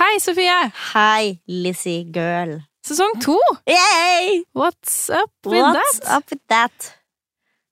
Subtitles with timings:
[0.00, 0.48] Hei, Sofie!
[0.94, 2.54] Hei, Lizzie girl.
[2.80, 3.34] Sesong to!
[3.68, 4.44] Yay!
[4.56, 6.16] What's up with What's that?
[6.16, 6.94] up with that?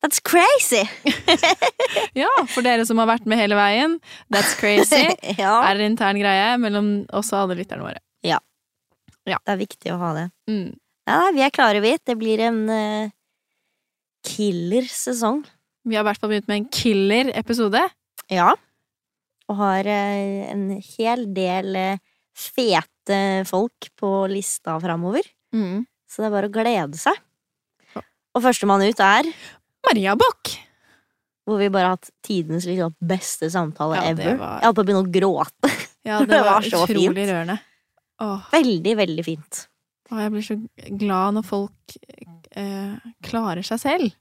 [0.02, 0.82] That's crazy!
[2.20, 3.94] Ja, For dere som har vært med hele veien,
[4.28, 5.06] that's crazy.
[5.40, 5.54] ja.
[5.70, 8.02] er en intern greie mellom oss og alle lytterne våre.
[8.20, 8.42] Ja.
[9.24, 10.26] Det er viktig å ha det.
[10.52, 10.76] Mm.
[11.08, 11.94] Ja, vi er klare, vi.
[11.96, 13.08] Det blir en uh,
[14.34, 15.40] killer sesong.
[15.88, 17.86] Vi har i hvert fall begynt med en killer-episode.
[18.28, 18.52] Ja.
[19.48, 22.04] Og har uh, en hel del eh,
[22.38, 23.18] fete
[23.48, 25.26] folk på lista framover.
[25.54, 25.82] Mm.
[26.08, 27.16] Så det er bare å glede seg.
[27.96, 28.02] Ja.
[28.36, 29.28] Og førstemann ut er
[29.88, 30.54] Maria Bock!
[31.48, 34.34] hvor vi bare har hatt tidenes liksom, beste samtale Ja, ever.
[34.36, 35.70] var- Jeg holdt på å begynne å gråte.
[36.04, 37.30] Ja, det, Det var, var så utrolig fint.
[37.30, 37.54] rørende.
[38.20, 39.60] Åh, Veldig, veldig fint.
[40.12, 40.56] åh, jeg blir så
[41.00, 41.96] glad når folk
[42.52, 44.12] eh, klarer seg selv,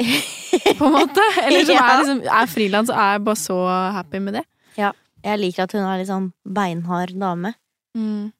[0.78, 1.20] på en måte.
[1.44, 1.84] Eller som Ja.
[1.84, 3.58] er, liksom, er frilans og er bare så
[3.98, 4.44] happy med det.
[5.24, 7.54] Jeg liker at hun er litt sånn beinhard dame.
[7.96, 8.32] Mm.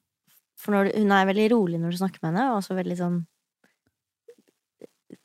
[0.61, 2.99] For når du, hun er veldig rolig når du snakker med henne, og også veldig
[2.99, 3.23] sånn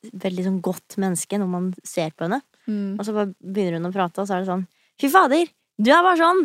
[0.00, 2.38] Veldig sånn godt menneske når man ser på henne.
[2.64, 2.94] Mm.
[2.96, 4.64] Og så bare begynner hun å prate, og så er det sånn
[5.00, 5.50] Fy fader,
[5.80, 6.40] du er bare sånn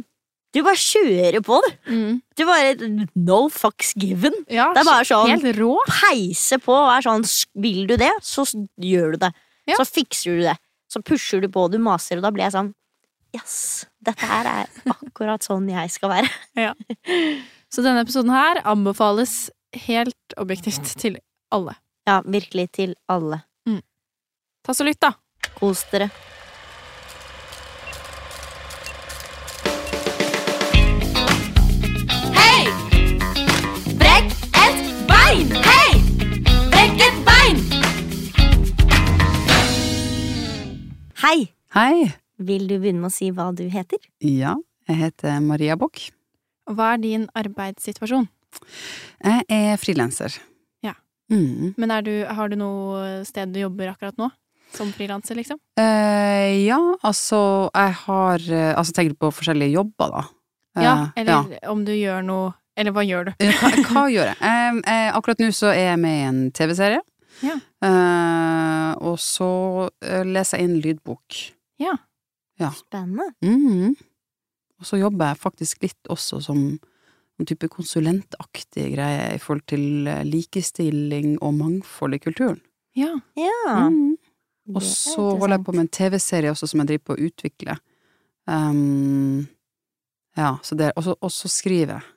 [0.56, 1.72] Du bare kjører på, du!
[1.92, 2.20] Mm.
[2.36, 4.36] Du bare No fucks given.
[4.52, 5.74] Ja, Det er bare sånn helt rå.
[5.88, 7.26] Peise på og er sånn
[7.64, 8.44] Vil du det, så
[8.76, 9.32] gjør du det.
[9.72, 9.80] Ja.
[9.80, 10.58] Så fikser du det.
[10.92, 12.74] Så pusher du på, du maser, og da blir jeg sånn
[13.36, 16.32] Yes, dette her er akkurat sånn jeg skal være.
[16.68, 16.74] ja.
[17.74, 19.50] Så denne episoden her anbefales
[19.88, 21.20] helt objektivt til
[21.52, 21.76] alle.
[22.08, 23.44] Ja, virkelig til alle.
[24.66, 25.12] Ta så lytt, da!
[25.60, 26.08] Kos dere.
[32.34, 32.66] Hei!
[34.02, 34.34] Brekk
[34.64, 35.54] et bein!
[35.70, 36.02] Hei!
[36.74, 37.64] Brekk et bein!
[41.22, 41.40] Hei!
[41.78, 42.25] Hei.
[42.38, 44.00] Vil du begynne med å si hva du heter?
[44.24, 44.56] Ja,
[44.90, 46.02] jeg heter Maria Bock.
[46.68, 48.28] Hva er din arbeidssituasjon?
[49.24, 50.36] Jeg er frilanser.
[50.84, 50.94] Ja.
[51.32, 51.74] Mm.
[51.78, 54.30] Men er du, har du noe sted du jobber akkurat nå?
[54.76, 55.60] Som frilanser, liksom?
[55.80, 60.24] Uh, ja, altså jeg har eh, Altså tenker du på forskjellige jobber, da?
[60.76, 63.32] Eh, Ja, eller om du gjør noe Eller hva gjør du?
[63.40, 64.40] Eh, Hva, hva gjør jeg?
[64.42, 67.00] Um, eh, akkurat nå så er jeg med i en TV-serie.
[67.46, 67.56] Ja.
[67.84, 69.48] Uh, og så
[70.04, 71.38] eh, leser jeg inn lydbok.
[71.80, 71.94] Ja.
[72.76, 73.32] Spennende.
[73.44, 73.96] Mhm.
[74.80, 76.60] Og så jobber jeg faktisk litt også som
[77.40, 82.62] en type konsulentaktig greie i forhold til eh, likestilling og mangfold i kulturen.
[82.96, 83.12] Ja.
[83.36, 83.90] Ja.
[83.90, 84.16] Mm.
[84.76, 87.76] Og så holder jeg på med en TV-serie også som jeg driver på å utvikle.
[88.46, 89.46] Um,
[90.38, 92.08] ja, så det, og, så, skriver jeg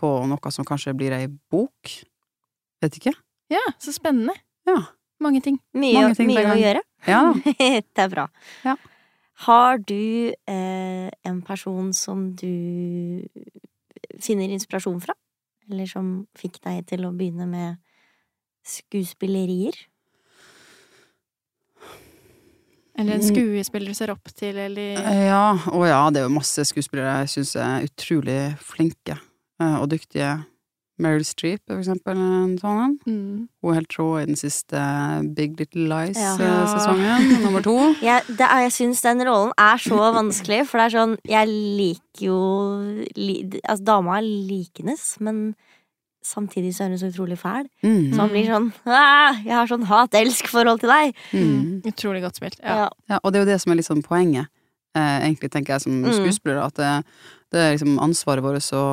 [0.00, 1.92] på noe som kanskje blir ei bok.
[2.82, 3.14] Vet ikke.
[3.52, 4.34] ja, så spennende.
[4.68, 4.80] Ja.
[5.22, 5.60] Mange ting.
[5.76, 6.82] Mye, mange ting mye å gjøre.
[7.06, 7.20] Ja,
[7.94, 8.26] det er bra.
[8.64, 8.74] Ja.
[9.42, 13.24] Har du eh, en person som du
[14.22, 15.16] finner inspirasjon fra?
[15.70, 17.80] Eller som fikk deg til å begynne med
[18.64, 19.74] skuespillerier?
[22.94, 26.62] Eller en skuespiller du ser opp til, eller ja, å ja, det er jo masse
[26.68, 30.36] skuespillere jeg syns er utrolig flinke eh, og dyktige.
[31.02, 32.92] Meryl Streep, for eksempel, en sånn en.
[33.06, 33.48] mm.
[33.64, 34.78] Hun er helt rå i den siste
[35.34, 37.74] Big Little Lies-sesongen, nummer to.
[38.00, 42.26] Det er, jeg syns den rollen er så vanskelig, for det er sånn Jeg liker
[42.28, 42.38] jo
[43.18, 45.54] li, Altså, dama er likenes, men
[46.24, 47.66] samtidig så er hun så utrolig fæl.
[47.84, 48.12] Mm.
[48.14, 51.18] Så man blir sånn «Ah, Jeg har sånn hat-elsk-forhold til deg.
[51.36, 51.82] Mm.
[51.90, 52.60] Utrolig godt spilt.
[52.62, 52.84] Ja.
[52.84, 52.86] Ja.
[53.12, 54.46] Ja, og det er jo det som er litt sånn poenget,
[54.96, 56.14] eh, egentlig, tenker jeg som Mm.
[56.16, 56.92] skuespiller, at det,
[57.52, 58.86] det er liksom ansvaret vårt å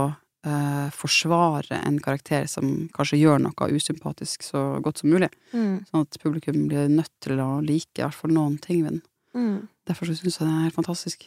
[0.45, 5.29] eh, forsvare en karakter som kanskje gjør noe usympatisk så godt som mulig.
[5.53, 8.97] Mm, Sånn at publikum blir nødt til å like i hvert fall noen ting ved
[8.97, 9.03] den.
[9.37, 9.59] mm.
[9.89, 11.23] Derfor så syns jeg det er helt fantastisk.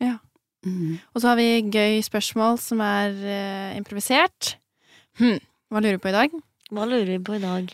[0.00, 0.14] Ja.
[0.66, 0.98] Mm.
[1.14, 4.54] Og så har vi gøy spørsmål som er eh, improvisert.
[5.20, 5.38] Hm.
[5.70, 6.32] Hva lurer du på i dag?
[6.72, 7.68] Hva lurer vi på i dag?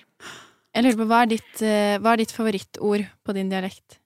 [0.76, 3.98] Jeg lurer på hva er ditt, eh, hva er ditt favorittord på din dialekt?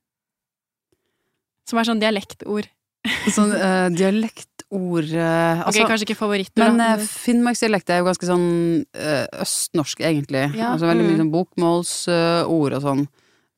[1.68, 2.68] Som er sånn dialektord.
[3.32, 3.88] Sånn eh,
[4.70, 8.44] dialektord eh, Ok, altså, kanskje ikke favoritter, Men eh, finnmarksdialekt er jo ganske sånn
[8.94, 10.44] eh, østnorsk, egentlig.
[10.54, 10.72] Ja.
[10.76, 11.10] Altså veldig Mm.
[11.10, 13.02] mye sånn bokmålsord og sånn.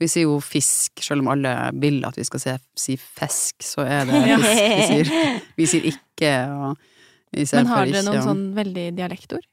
[0.01, 3.85] Vi sier jo fisk, selv om alle vil at vi skal se, si fisk, så
[3.87, 5.13] er det fisk vi sier.
[5.61, 6.79] Vi sier ikke, og
[7.37, 9.45] vi ser Men har dere noen sånn veldig dialektord?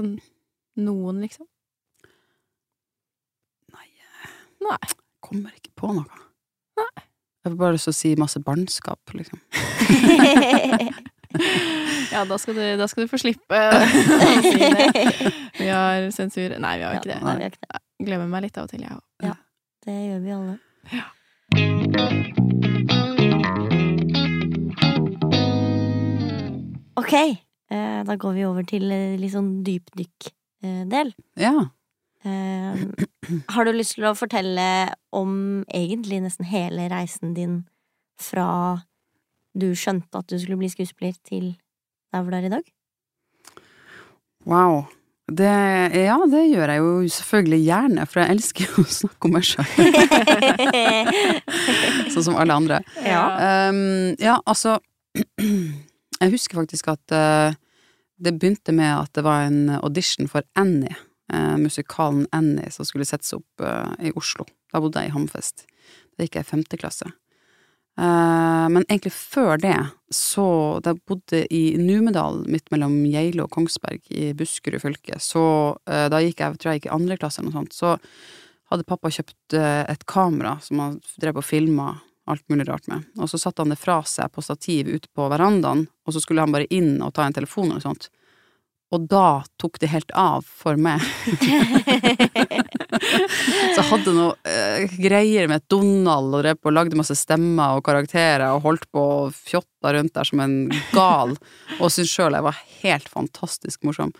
[0.00, 0.16] Sånn
[0.82, 1.46] noen, liksom?
[3.76, 3.86] Nei.
[4.64, 4.80] Nei.
[5.22, 6.22] Kommer ikke på noe.
[7.42, 9.40] Jeg får bare lyst til å si masse barnskap, liksom.
[12.12, 13.78] Ja, da skal du, da skal du få slippe å
[14.44, 15.30] si det.
[15.56, 17.22] Vi har sensur Nei, vi har ikke Nei, det.
[17.24, 17.80] vi har ikke det.
[18.04, 19.40] Glemmer meg litt av og til, jeg òg.
[19.88, 20.58] Det gjør vi alle.
[20.92, 22.12] Ja.
[26.96, 27.12] Ok.
[27.70, 31.12] Eh, Da går vi over til eh, litt sånn dypdykk-del.
[31.40, 31.54] Ja.
[32.24, 32.82] Eh,
[33.54, 34.64] Har du lyst til å fortelle
[35.14, 35.34] om
[35.74, 37.62] egentlig nesten hele reisen din
[38.20, 38.82] fra
[39.58, 41.54] du skjønte at du skulle bli skuespiller, til
[42.12, 42.72] der hvor du er i dag?
[44.48, 44.84] Wow.
[45.32, 45.48] Det,
[45.94, 49.46] ja, det gjør jeg jo selvfølgelig gjerne, for jeg elsker jo å snakke om meg
[49.46, 49.68] sjøl.
[52.12, 52.80] sånn som alle andre.
[53.06, 53.22] Ja.
[53.70, 54.78] Um, ja, altså
[55.12, 57.54] Jeg husker faktisk at uh,
[58.22, 60.94] det begynte med at det var en audition for Annie,
[61.32, 64.46] eh, musikalen Annie, som skulle settes opp eh, i Oslo.
[64.72, 65.66] Da bodde jeg i Hammerfest.
[66.16, 67.10] Da gikk jeg i femte klasse.
[68.00, 69.76] Eh, men egentlig før det,
[70.12, 75.76] så Da jeg bodde i Numedal, midt mellom Geilo og Kongsberg i Buskerud fylke, så
[75.88, 77.96] eh, da gikk jeg, tror jeg gikk i andre klasse eller noe sånt, så
[78.72, 81.90] hadde pappa kjøpt eh, et kamera som han drev og filma
[82.30, 83.04] alt mulig rart med.
[83.18, 86.44] Og så satte han det fra seg på stativ ute på verandaen, og så skulle
[86.44, 88.08] han bare inn og ta en telefon eller noe sånt.
[88.92, 91.00] Og da tok det helt av for meg.
[93.72, 97.78] så jeg hadde noe eh, greier med Donald og drev på og lagde masse stemmer
[97.78, 100.56] og karakterer og holdt på og fjotta rundt der som en
[100.92, 101.32] gal,
[101.78, 104.12] og syntes sjøl jeg var helt fantastisk morsom.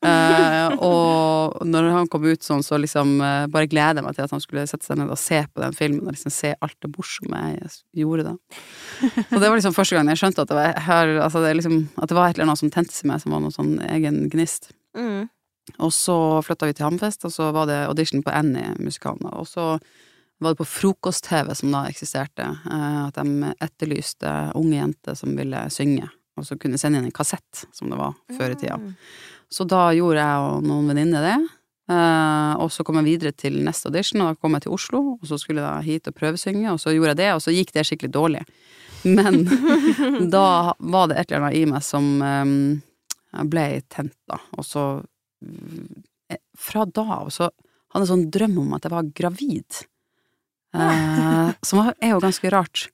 [0.00, 4.24] Eh, og når han kom ut sånn, så liksom uh, bare gleder jeg meg til
[4.24, 6.76] at han skulle sette seg ned og se på den filmen og liksom se alt
[6.80, 8.34] det morsomme jeg gjorde da.
[9.28, 11.82] Så det var liksom første gang jeg skjønte at det var, her, altså det liksom,
[12.00, 14.22] at det var et eller annet som tente seg meg, som var noen sånn egen
[14.32, 14.70] gnist.
[14.96, 15.28] Mm.
[15.78, 19.28] Og så flytta vi til Hammerfest, og så var det audition på Annie-musikalen.
[19.36, 19.74] Og så
[20.40, 25.60] var det på frokost-TV som da eksisterte, eh, at de etterlyste unge jenter som ville
[25.72, 26.08] synge,
[26.40, 28.80] og så kunne sende inn en kassett, som det var før i tida.
[29.50, 31.38] Så da gjorde jeg og noen venninner det.
[31.90, 35.00] Uh, og så kom jeg videre til neste audition, og da kom jeg til Oslo,
[35.16, 37.72] og så skulle jeg hit og prøvesynge, og så gjorde jeg det, og så gikk
[37.74, 38.44] det skikkelig dårlig.
[39.10, 39.42] Men
[40.34, 42.54] da var det et eller annet i meg som um,
[43.32, 44.84] jeg ble tent, da, og så
[46.30, 49.82] eh, Fra da av så hadde jeg en sånn drøm om at jeg var gravid.
[50.70, 52.86] Uh, som er jo ganske rart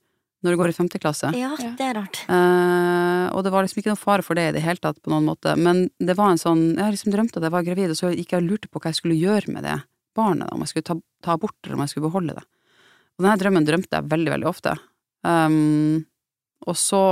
[0.47, 1.33] når du går i femte klasse.
[1.37, 2.23] Ja, det er rart.
[2.31, 5.13] Uh, og det var liksom ikke noen fare for det i det hele tatt, på
[5.13, 7.99] noen måte, men det var en sånn Jeg liksom drømte at jeg var gravid, og
[7.99, 9.79] så gikk jeg og lurte på hva jeg skulle gjøre med det
[10.17, 12.45] barnet, om jeg skulle ta, ta abort, eller om jeg skulle beholde det.
[13.17, 14.77] Og denne drømmen drømte jeg veldig, veldig ofte.
[15.27, 16.07] Um,
[16.65, 17.03] og så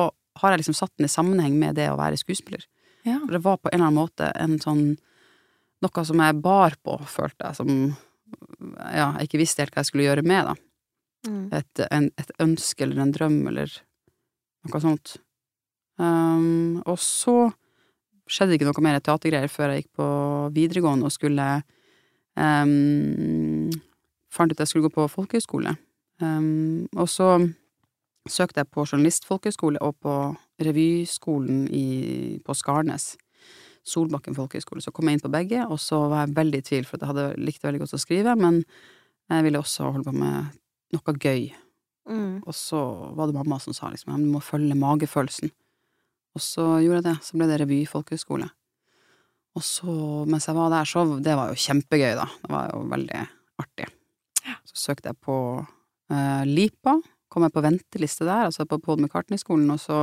[0.41, 2.65] har jeg liksom satt den i sammenheng med det å være skuespiller.
[3.05, 3.19] Ja.
[3.27, 4.87] For det var på en eller annen måte en sånn
[5.85, 7.71] Noe som jeg bar på, følte jeg, som
[8.89, 10.55] ja, jeg ikke visste helt hva jeg skulle gjøre med, da
[11.25, 11.49] Mm.
[11.57, 13.73] et, en, et ønske eller en drøm eller
[14.65, 15.17] noe sånt.
[16.01, 17.53] Um, og så
[18.27, 20.07] skjedde ikke noe mer teatergreier før jeg gikk på
[20.57, 21.49] videregående og skulle
[22.37, 23.71] um,
[24.35, 25.77] Fant ut jeg skulle gå på folkehøyskole.
[26.19, 27.37] Um, og så
[28.27, 30.15] søkte jeg på journalistfolkehøyskole og på
[30.67, 33.13] revyskolen i, på Skarnes.
[33.87, 34.83] Solbakken folkehøyskole.
[34.83, 37.05] Så kom jeg inn på begge, og så var jeg veldig i tvil, for at
[37.05, 38.59] jeg hadde likt veldig godt å skrive, men
[39.31, 40.51] jeg ville også holde på med
[40.95, 41.53] noe gøy.
[42.09, 42.43] Mm.
[42.45, 42.81] Og så
[43.17, 45.53] var det mamma som sa liksom du må følge magefølelsen.
[46.35, 47.17] Og så gjorde jeg det.
[47.23, 48.49] Så ble det revy folkehøyskole.
[49.55, 49.93] Og så,
[50.27, 52.27] mens jeg var der, så Det var jo kjempegøy, da.
[52.43, 53.21] Det var jo veldig
[53.63, 53.87] artig.
[54.67, 55.37] Så søkte jeg på
[56.11, 56.99] eh, Lipa.
[57.31, 60.01] Kom jeg på venteliste der, altså på Paul McCartney-skolen, og så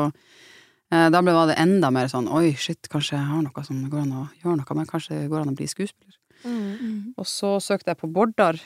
[0.91, 4.05] eh, Da ble det enda mer sånn oi, shit, kanskje jeg har noe som går
[4.05, 6.17] an å gjøre noe med, kanskje det går an å bli skuespiller.
[6.43, 7.13] Mm.
[7.19, 8.59] Og så søkte jeg på Bordar,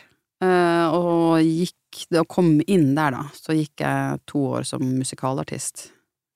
[0.96, 1.74] og gikk
[2.20, 3.22] Og kom inn der, da.
[3.32, 5.86] Så gikk jeg to år som musikalartist.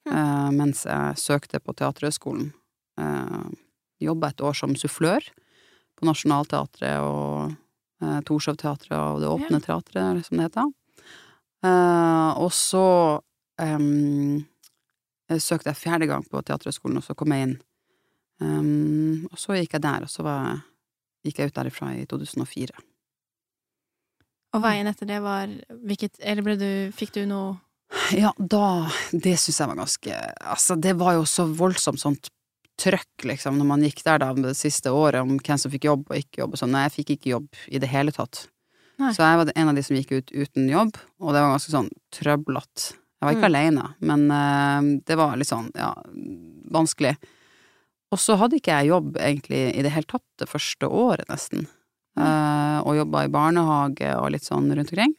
[0.08, 2.54] Eh, mens jeg søkte på Teaterhøgskolen.
[3.00, 3.51] Uh,
[4.00, 5.24] Jobba et år som sufflør
[6.00, 7.51] på Nationaltheatret og
[8.04, 10.72] uh, Torshov-teatret og Det åpne teatret, som det heter.
[11.60, 13.20] Eh, og så
[13.60, 14.46] em,
[15.28, 17.58] søkte jeg fjerde gang på Teaterhøgskolen, og så kom jeg inn.
[18.39, 20.62] Um, og så gikk jeg der, og så var
[21.28, 22.72] gikk jeg ut derifra i 2004.
[24.53, 25.51] Og veien etter det var
[25.86, 27.58] hvilket Eller du Fikk du noe
[28.18, 32.32] Ja, da Det syns jeg var ganske Altså, det var jo så voldsomt sånt
[32.79, 36.06] trøkk, liksom, når man gikk der da det siste året om hvem som fikk jobb
[36.08, 36.72] og ikke jobb og sånn.
[36.72, 38.46] Nei, jeg fikk ikke jobb i det hele tatt.
[39.03, 39.10] Nei.
[39.12, 41.74] Så jeg var en av de som gikk ut uten jobb, og det var ganske
[41.74, 42.94] sånn trøblete.
[43.20, 43.51] Jeg var ikke Mm.
[43.51, 45.91] alene, men uh, det var litt sånn, ja,
[46.72, 47.18] vanskelig.
[48.15, 51.68] Og så hadde ikke jeg jobb egentlig i det hele tatt det første året, nesten.
[52.20, 55.14] Eh, og jobba i barnehage og litt sånn rundt omkring.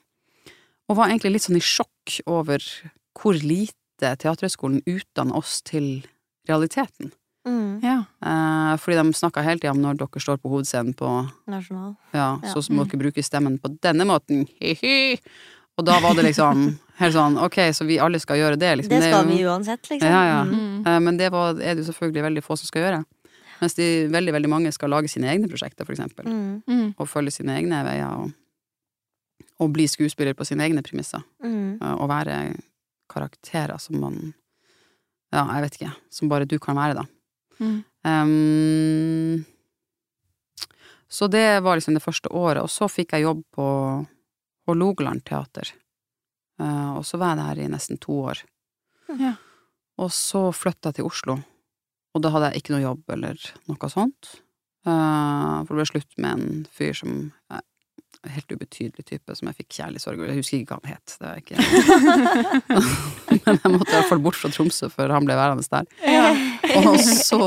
[0.88, 2.58] Og var egentlig litt sånn i sjokk over
[3.20, 6.02] hvor lite Teaterhøgskolen utdanner oss til
[6.48, 7.12] realiteten.
[7.46, 7.80] Mm.
[7.82, 7.98] Ja.
[8.24, 11.08] Eh, fordi de snakka hele tida om når dere står på hovedscenen på
[11.48, 11.96] Nasjonal.
[12.12, 12.52] Ja, Ja.
[12.52, 14.46] så må dere bruke stemmen på denne måten.
[14.60, 15.18] Hi-hi.
[15.78, 18.90] Og da var det liksom Helt sånn, ok, så vi alle skal gjøre det, liksom.
[18.90, 20.04] Det skal skal jo- vi uansett, liksom.
[20.10, 20.44] Ja, ja.
[20.44, 20.82] Mm.
[20.84, 20.86] Mm.
[20.86, 23.04] Eh, Men det var, er det jo selvfølgelig veldig få som skal gjøre.
[23.60, 26.28] Mens de veldig, veldig mange skal lage sine egne prosjekter, for eksempel.
[26.28, 26.62] Mm.
[26.66, 26.88] Mm.
[26.96, 31.24] Og følge sine egne veier, og, og bli skuespiller på sine egne premisser.
[31.44, 31.78] Mm.
[31.96, 32.40] Og være
[33.10, 34.20] karakterer som man
[35.30, 35.92] Ja, jeg vet ikke.
[36.10, 37.04] Som bare du kan være, da.
[37.60, 37.76] Mm.
[38.02, 39.44] Ehm,
[41.06, 43.66] så det var liksom det første året, og så fikk jeg jobb på
[44.66, 45.70] Hålogaland teater.
[46.60, 48.42] Uh, og så var jeg der i nesten to år.
[49.20, 49.36] Ja.
[50.00, 51.38] Og så flytta jeg til Oslo,
[52.14, 54.36] og da hadde jeg ikke noe jobb eller noe sånt.
[54.86, 57.16] Uh, for det ble slutt med en fyr som
[57.52, 57.66] eh,
[58.32, 61.12] Helt ubetydelig type som jeg fikk kjærlighetssorg Jeg husker ikke hva han het.
[61.20, 61.56] Det er ikke
[63.46, 65.88] Men jeg måtte i hvert fall bort fra Tromsø før han ble værende der.
[66.04, 66.32] Ja.
[66.80, 67.40] Og så,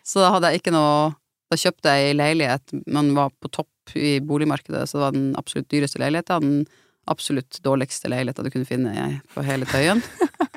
[0.00, 1.12] så da hadde jeg ikke noe
[1.52, 5.28] Da kjøpte jeg ei leilighet, man var på topp i boligmarkedet, så det var den
[5.36, 6.40] absolutt dyreste leiligheten.
[6.40, 10.00] Den absolutt dårligste leiligheten du kunne finne på hele Tøyen.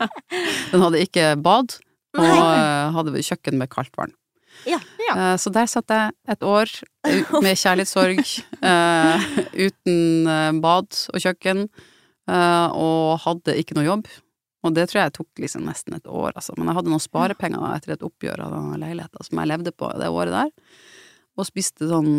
[0.72, 1.76] Den hadde ikke bad,
[2.16, 4.14] og eh, hadde kjøkken med kaldt vann.
[4.66, 4.80] Ja.
[5.04, 5.16] Ja.
[5.16, 6.72] Eh, Så der satt jeg et år
[7.46, 8.22] med kjærlighetssorg,
[8.66, 9.26] eh,
[9.68, 11.68] uten bad og kjøkken,
[12.26, 14.08] og hadde ikke noe jobb.
[14.66, 16.56] Og det tror jeg tok liksom nesten et år, altså.
[16.58, 19.92] Men jeg hadde noen sparepenger etter et oppgjør av denne leiligheten som jeg levde på
[20.02, 20.50] det året der.
[21.38, 22.10] Og spiste sånn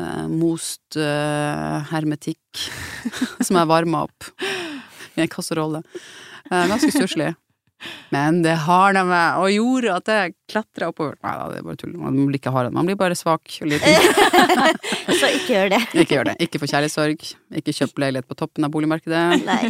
[0.00, 2.62] eh, most hermetikk
[3.44, 5.82] som jeg varma opp i en kasserolle.
[6.48, 7.34] Eh, ganske stusslig.
[8.12, 11.16] Men det har de meg, og gjorde at jeg klatra oppover.
[11.24, 11.94] Nei da, det er bare tull.
[12.00, 14.08] Man blir ikke hard, man blir bare svak og liten.
[15.20, 15.82] Så ikke gjør det.
[16.02, 16.36] Ikke gjør det.
[16.44, 17.26] Ikke få kjærlighetssorg.
[17.60, 19.24] Ikke kjøp leilighet på toppen av boligmarkedet.
[19.46, 19.60] Nei.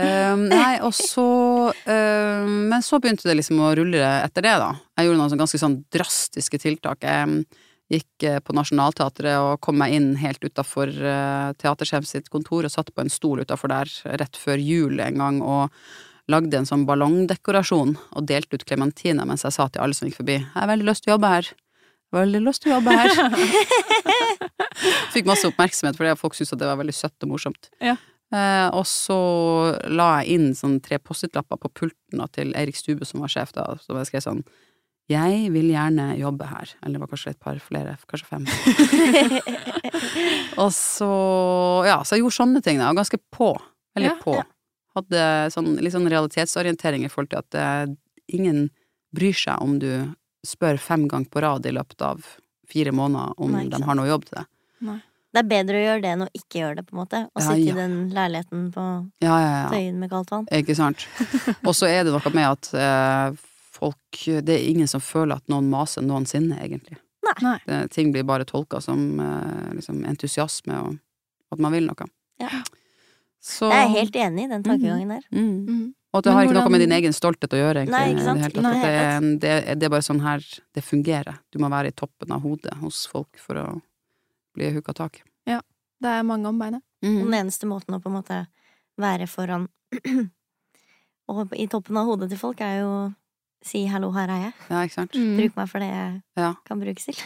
[0.00, 1.26] Um, nei, og så
[1.68, 4.70] um, Men så begynte det liksom å rulle etter det, da.
[4.96, 7.04] Jeg gjorde noen sånn ganske sånn drastiske tiltak.
[7.06, 7.44] Jeg
[7.92, 12.72] gikk eh, på Nationaltheatret og kom meg inn helt utafor uh, teatersjef sitt kontor og
[12.72, 13.90] satt på en stol utafor der
[14.22, 15.82] rett før jul en gang og
[16.30, 20.20] lagde en sånn ballongdekorasjon og delte ut klementiner mens jeg sa til alle som gikk
[20.20, 21.52] forbi 'Jeg har veldig lyst til å jobbe her'.
[22.12, 23.10] Veldig lyst til å jobbe her.
[25.14, 27.70] Fikk masse oppmerksomhet fordi folk syntes at det var veldig søtt og morsomt.
[27.80, 27.96] Ja.
[28.32, 29.16] Eh, og så
[29.92, 33.64] la jeg inn sånn tre Post-It-lapper på pulten til Eirik Stube, som var sjef da,
[33.80, 34.44] så jeg skrev sånn
[35.10, 36.70] Jeg vil gjerne jobbe her.
[36.80, 38.46] Eller det var kanskje et par flere, kanskje fem.
[40.62, 41.12] og så
[41.88, 42.92] Ja, så jeg gjorde sånne ting, da.
[42.92, 43.56] Og ganske på.
[43.96, 44.36] Veldig Ja, på.
[44.96, 45.22] Hadde
[45.54, 47.94] sånn, litt sånn realitetsorientering i forhold til at eh,
[48.36, 48.66] ingen
[49.14, 49.88] bryr seg om du
[50.46, 52.24] spør fem ganger på rad i løpet av
[52.68, 55.00] fire måneder om Nei, de har noe jobb til deg.
[55.32, 57.20] Det er bedre å gjøre det enn å ikke gjøre det, på en måte.
[57.32, 57.72] Å Ja, sitte ja.
[57.72, 58.82] i den leiligheten på
[59.24, 59.68] Ja, ja, ja.
[59.72, 60.48] Tøyen med kaldt vann.
[60.52, 61.06] Ikke sant.
[61.68, 63.38] Og så er det noe med at eh,
[63.72, 67.00] folk Det er ingen som føler at noen maser noensinne, egentlig.
[67.40, 67.56] Nei.
[67.64, 71.00] Det, ting blir bare tolka som eh, liksom entusiasme og
[71.54, 72.08] at man vil noe.
[72.42, 72.60] Ja.
[73.42, 75.26] Så Jeg er helt enig i den tankegangen der.
[75.32, 75.66] mm.
[75.66, 75.90] Mm.
[76.12, 77.96] Og at det Men har ikke noe med din egen stolthet å gjøre, egentlig.
[77.96, 78.42] Nei, ikke sant?
[78.52, 78.62] det.
[78.62, 80.44] Nei, det, er, det, det bare sånn her
[80.76, 81.38] det fungerer.
[81.50, 83.66] Du må være i toppen av hodet hos folk for å
[84.52, 85.24] bli hooka tak i.
[86.02, 86.82] Det er mange om beinet.
[87.02, 87.18] Mm.
[87.24, 88.36] den eneste måten å på en måte
[89.00, 89.64] være foran
[91.32, 92.92] og i toppen av hodet til folk, er jo
[93.62, 94.54] si 'hallo, her er jeg'.
[94.70, 95.14] Ja, ikke sant?
[95.14, 95.36] Mm.
[95.38, 96.54] Bruk meg for det jeg Ja.
[96.66, 97.18] kan brukes til.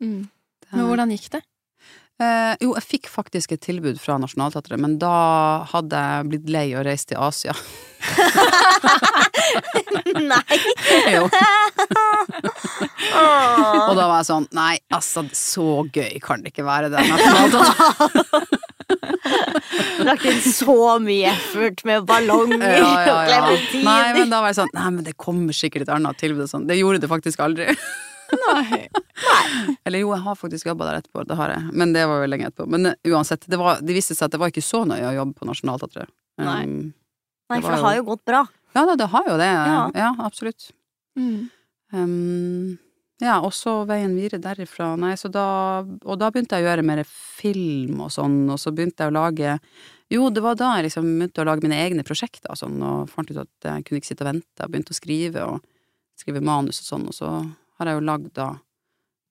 [0.00, 0.28] Mm.
[0.70, 0.76] Er...
[0.76, 1.42] Men hvordan gikk det?
[2.22, 6.68] Eh, jo, jeg fikk faktisk et tilbud fra Nationaltheatret, men da hadde jeg blitt lei
[6.78, 7.50] og reist til Asia.
[10.14, 10.58] Nei!
[11.16, 11.24] jo.
[13.18, 17.02] Og da var jeg sånn, nei, altså, så gøy kan det ikke være det.
[17.10, 18.54] Nationaltheatret.
[20.06, 22.94] Lagt inn så mye effort med ballonger Ja, ja, og
[23.30, 23.38] ja.
[23.42, 23.84] klementiner.
[23.88, 26.44] Nei, men da var jeg sånn, nei, men det kommer sikkert et annet tilbud.
[26.46, 26.68] og Sånn.
[26.70, 27.64] Det gjorde det faktisk aldri.
[28.44, 28.84] Nei.
[29.84, 31.70] Eller jo, jeg har faktisk jobba der etterpå, det har jeg.
[31.72, 32.66] Men det var jo lenge etterpå.
[32.74, 35.16] Men eh, uansett, det, var, det viste seg at det var ikke så nøye å
[35.18, 36.12] jobbe på Nationaltheatret.
[36.42, 36.60] Nei.
[36.64, 36.78] Um,
[37.50, 38.46] Nei, det for det har jo gått bra.
[38.74, 39.50] ja, da, det har jo det.
[39.52, 39.82] Ja.
[39.94, 40.70] Ja, absolutt.
[41.18, 41.50] Mm.
[41.94, 42.78] Um,
[43.22, 44.94] ja, og så veien videre derifra.
[44.98, 45.46] Nei, så da
[45.84, 49.14] Og da begynte jeg å gjøre mer film og sånn, og så begynte jeg å
[49.14, 49.58] lage
[50.12, 53.12] Jo, det var da jeg liksom begynte å lage mine egne prosjekter og sånn, og
[53.12, 54.58] fant ut at jeg kunne ikke sitte og vente.
[54.58, 55.62] Jeg begynte å skrive og
[56.18, 57.30] skrive manus og sånn, og så
[57.78, 58.48] har jeg jo lagd da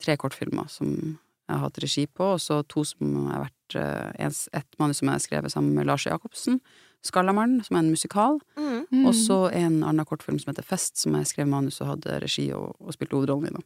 [0.04, 4.28] tre kortfilmer som jeg har hatt regi på, og så to som har vært eh,
[4.54, 6.60] Et manus som jeg har skrevet sammen med Lars Jacobsen,
[7.04, 8.40] 'Skallamannen', som er en musikal.
[8.56, 8.86] Mm.
[8.92, 9.06] Mm.
[9.08, 12.46] Og så en annen kortfilm som heter Fest, som jeg skrev manus og hadde regi
[12.56, 13.52] og, og spilte hovedrollen i.
[13.58, 13.60] Da.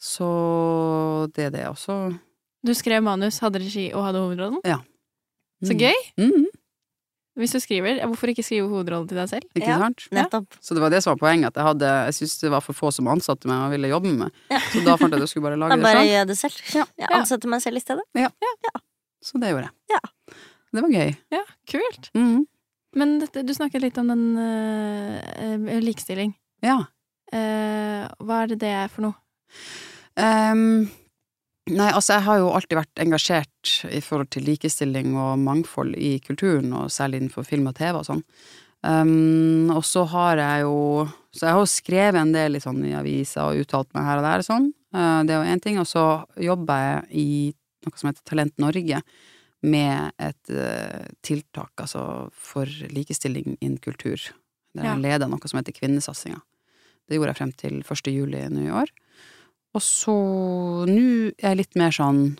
[0.00, 0.28] Så
[1.36, 2.18] det er det også.
[2.64, 4.60] Du skrev manus, hadde regi og hadde hovedrollen?
[5.62, 5.78] Så Mm.
[5.78, 5.98] gøy!
[6.18, 6.46] Mm,
[7.38, 9.46] Hvis du skriver, hvorfor ikke skrive hovedrollen til deg selv?
[9.56, 9.78] ikke Ja.
[9.80, 10.04] sant?
[10.12, 10.52] Nettopp.
[10.60, 12.72] Så det var det som var poenget, at jeg hadde Jeg syntes det var for
[12.76, 14.32] få som ansatte meg og ville jobbe med meg.
[14.50, 14.58] Ja.
[14.68, 16.08] Så da fant jeg at jeg skulle bare Da lage det bare selv.
[16.10, 16.56] gjør jeg det selv.
[16.74, 16.84] Ja.
[16.98, 17.16] Jeg Ja.
[17.20, 18.04] ansetter meg selv i stedet.
[18.14, 18.28] Ja.
[19.24, 19.72] Så det gjorde jeg.
[19.96, 20.00] Ja.
[20.74, 21.16] Det var gøy.
[21.32, 22.10] Ja, kult.
[22.14, 22.46] Mm.
[22.94, 26.34] Men dette, du snakket litt om den eh, eh, likestilling.
[26.62, 26.82] Ja.
[27.32, 29.14] Uh, hva er det det er for noe?
[30.20, 30.90] Ehm,
[31.70, 36.16] nei, altså jeg har jo alltid vært engasjert i forhold til likestilling og mangfold i
[36.24, 38.22] kulturen, og særlig innenfor film og TV og sånn.
[38.82, 42.96] Um, og så har jeg jo Så jeg har jo skrevet en del sånn i
[42.98, 44.66] aviser og uttalt meg her og der og sånn.
[44.92, 45.78] Uh, det er jo én ting.
[45.80, 46.02] Og så
[46.36, 47.28] jobber jeg i
[47.86, 48.98] noe som heter Talent Norge,
[49.62, 54.18] med et uh, tiltak altså for likestilling innen kultur.
[54.74, 54.92] Der Ja.
[54.96, 56.42] jeg leder noe som heter Kvinnesatsinga.
[57.08, 58.12] Det gjorde jeg frem til 1.
[58.12, 58.90] juli nå i år.
[59.72, 60.14] Og så
[60.88, 61.04] nå
[61.38, 62.38] er jeg litt mer sånn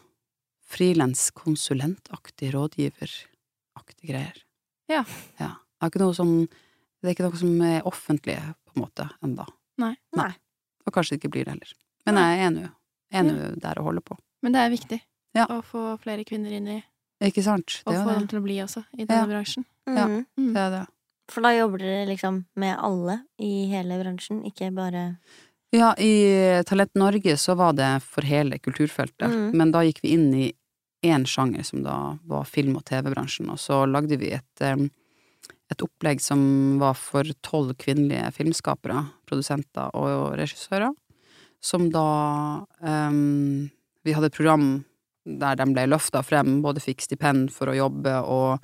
[0.73, 4.37] frilanskonsulentaktig, rådgiveraktig greier.
[4.91, 5.05] Ja.
[5.41, 5.53] ja.
[5.57, 6.35] Det er ikke noe som
[7.03, 8.37] Det er ikke noe som er offentlig,
[8.69, 9.47] på en måte, enda.
[9.83, 9.97] Nei.
[10.15, 10.29] Nei.
[10.87, 11.73] Og kanskje det ikke blir det heller.
[12.07, 12.69] Men jeg er nå
[13.13, 14.17] er nå der og holder på.
[14.43, 15.01] Men det er viktig
[15.35, 15.47] Ja.
[15.49, 16.83] å få flere kvinner inn i
[17.23, 17.83] Ikke sant?
[17.87, 19.27] Det og få dem til å bli også, i denne Ja.
[19.27, 19.65] bransjen.
[19.87, 20.07] Ja.
[20.07, 20.27] Mhm.
[20.39, 20.53] Mm.
[20.55, 20.87] det, er det.
[21.29, 25.19] For da jobber dere liksom med alle i hele bransjen, ikke bare
[25.73, 29.53] Ja, i Talent Norge så var det for hele kulturfeltet, Mm.
[29.57, 30.53] men da gikk vi inn i
[31.03, 36.21] én sjanger, som da var film- og TV-bransjen, og så lagde vi et, et opplegg
[36.21, 40.93] som var for tolv kvinnelige filmskapere, produsenter og regissører,
[41.63, 43.71] som da um,
[44.05, 44.85] Vi hadde et program
[45.25, 48.59] der de ble løfta frem, både fikk stipend for å jobbe og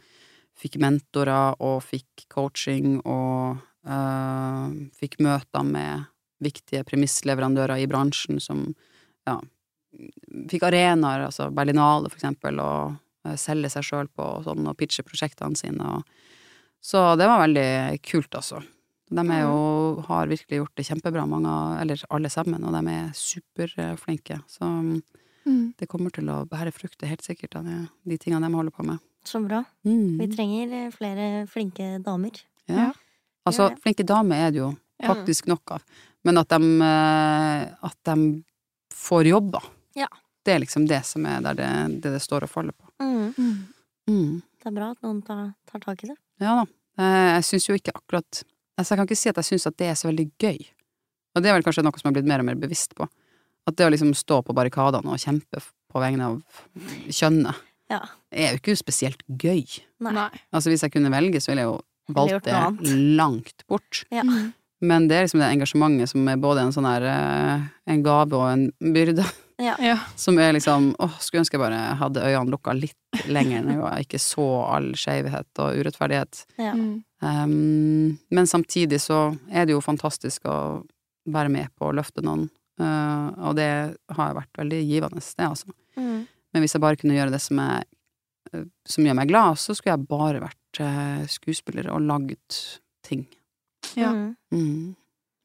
[0.59, 4.67] fikk mentorer og fikk coaching og uh,
[4.99, 6.09] fikk møter med
[6.45, 8.64] viktige premissleverandører i bransjen som
[9.26, 9.38] ja,
[10.50, 14.76] fikk arenaer, altså Berlinale for eksempel, og eh, selge seg sjøl på og sånn, og
[14.78, 15.95] pitche prosjektene sine.
[15.99, 16.02] Og,
[16.85, 17.68] så det var veldig
[18.07, 18.62] kult, altså.
[19.09, 24.42] De jo, har virkelig gjort det kjempebra, mange, eller alle sammen, og de er superflinke.
[24.50, 24.68] Så
[25.49, 25.73] Mm.
[25.78, 28.99] det kommer til å bære frukter, helt sikkert, av de tingene de holder på med.
[29.25, 29.62] Så bra.
[29.87, 30.18] Mm.
[30.18, 32.37] Vi trenger eh, flere flinke damer.
[32.68, 32.75] Ja.
[32.76, 32.92] Ja.
[33.49, 35.83] Altså, flinke damer er det jo faktisk nok av,
[36.25, 38.45] men at de, eh, at de
[38.95, 39.63] får jobber,
[39.97, 40.09] Ja.
[40.45, 41.71] det er liksom det som er der det,
[42.03, 42.89] det, det står og faller på.
[43.02, 43.35] Mhm.
[43.39, 43.59] Mm.
[44.09, 44.43] Mm.
[44.59, 46.17] Det er bra at noen tar, tar tak i det.
[46.41, 46.65] Ja da.
[46.99, 48.43] Eh, Jeg syns jo ikke akkurat
[48.78, 50.59] Altså, jeg kan ikke si at jeg syns at det er så veldig gøy.
[51.35, 53.09] Og det er vel kanskje noe som jeg har blitt mer og mer bevisst på.
[53.67, 55.59] At det å liksom stå på barrikadene og kjempe
[55.91, 56.43] på vegne av
[57.11, 57.57] kjønnet,
[57.91, 58.00] Ja.
[58.31, 59.67] er jo ikke spesielt gøy.
[60.00, 60.13] Nei.
[60.13, 60.31] Nei.
[60.54, 61.81] Altså, hvis jeg kunne velge, så ville jeg jo
[62.15, 64.04] valgt det langt bort.
[64.13, 64.23] Ja.
[64.80, 68.36] Men det er liksom det engasjementet som er både en sånn her eh, En gave
[68.38, 69.25] og en byrde.
[69.58, 69.75] Ja.
[69.82, 69.97] Ja.
[70.14, 74.06] Som er liksom Åh, skulle ønske jeg bare hadde øynene lukka litt lenger når jeg
[74.06, 76.45] ikke så all skjevhet og urettferdighet.
[76.62, 76.75] Ja.
[76.75, 80.84] Um, men samtidig så er det jo fantastisk å
[81.28, 82.47] være med på å løfte noen,
[82.80, 83.71] uh, og det
[84.14, 85.75] har vært veldig givende, det altså.
[85.99, 86.28] Mm.
[86.54, 87.88] Men hvis jeg bare kunne gjøre det som, jeg,
[88.54, 92.60] uh, som gjør meg glad, så skulle jeg bare vært uh, skuespiller og lagd
[93.04, 93.26] ting.
[93.97, 94.12] Ja.
[94.12, 94.34] Mhm.
[94.52, 94.97] Mm.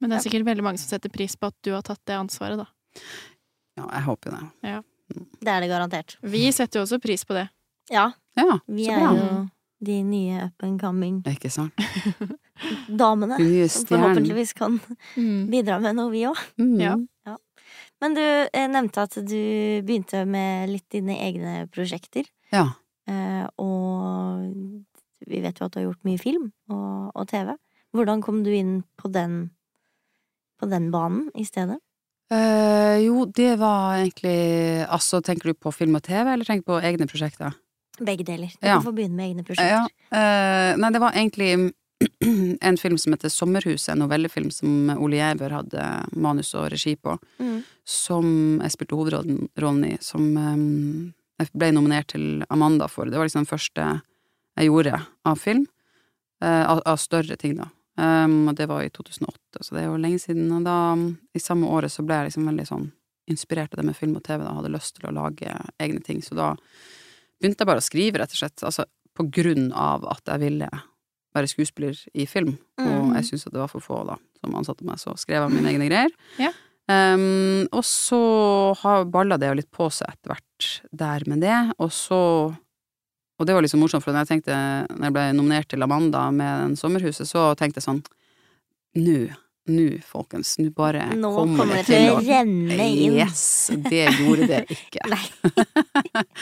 [0.01, 2.15] Men det er sikkert veldig mange som setter pris på at du har tatt det
[2.17, 2.65] ansvaret, da.
[3.77, 4.83] Ja, jeg håper det.
[5.39, 6.17] Det er det garantert.
[6.21, 7.47] Vi setter jo også pris på det.
[7.91, 9.49] Ja, Ja, vi er jo
[9.83, 11.73] de nye up and coming Ikke sant?
[12.87, 13.37] damene.
[13.69, 14.79] Som forhåpentligvis kan
[15.15, 15.49] Mm.
[15.51, 16.37] bidra med noe, vi òg.
[16.57, 16.79] Mm.
[17.25, 17.37] Ja.
[18.01, 18.21] Men du
[18.69, 22.25] nevnte at du begynte med litt dine egne prosjekter.
[22.51, 22.73] Ja.
[23.07, 24.53] Eh, og
[25.27, 27.53] vi vet jo at du har gjort mye film og, og TV.
[27.93, 29.51] Hvordan kom du inn på den,
[30.59, 31.77] på den banen i stedet?
[32.33, 36.71] Eh, jo, det var egentlig Altså, tenker du på film og TV, eller tenker du
[36.71, 37.53] på egne prosjekter?
[38.01, 38.49] Begge deler.
[38.57, 38.79] Du Ja.
[38.79, 39.91] kan få begynne med egne Ja, prosjekter.
[40.11, 41.73] eh, nei, det var egentlig
[42.61, 45.83] en film som heter Sommerhuset, en novellefilm som Ole Gjæver hadde
[46.15, 47.63] manus og regi på, Mm.
[47.85, 53.05] som jeg spilte hovedrollen i, som um, jeg ble nominert til Amanda for.
[53.05, 54.01] Det var liksom den første
[54.57, 55.67] jeg gjorde av film,
[56.41, 57.69] eh, av, av større ting, da.
[57.95, 60.47] Um, og det var i 2008, så det er jo lenge siden.
[60.57, 60.77] Og da,
[61.35, 62.87] i samme året, så ble jeg liksom veldig sånn
[63.29, 66.01] inspirert av det med film og TV, da, og hadde lyst til å lage egne
[66.03, 66.21] ting.
[66.25, 66.55] Så da
[67.39, 68.63] begynte jeg bare å skrive, rett og slett.
[68.65, 70.69] Altså på grunn av at jeg ville
[71.33, 73.13] være skuespiller i film, og Mhm.
[73.15, 75.69] jeg syntes at det var for få da som ansatte meg, så skrev jeg mine
[75.71, 76.11] egne greier.
[76.39, 76.51] Ja.
[76.89, 81.73] Um, og så har balla det jo litt på seg etter hvert der med det,
[81.79, 82.57] og så
[83.39, 84.57] Og det var liksom morsomt, for når jeg tenkte
[84.93, 88.03] Når jeg ble nominert til Amanda med den Sommerhuset, så tenkte jeg sånn
[88.95, 89.15] Nå,
[89.73, 93.15] nå, folkens, nå bare Nå kommer, kommer det til å renne inn.
[93.17, 93.71] Yes!
[93.89, 95.01] Det gjorde det ikke.
[95.13, 95.21] Nei.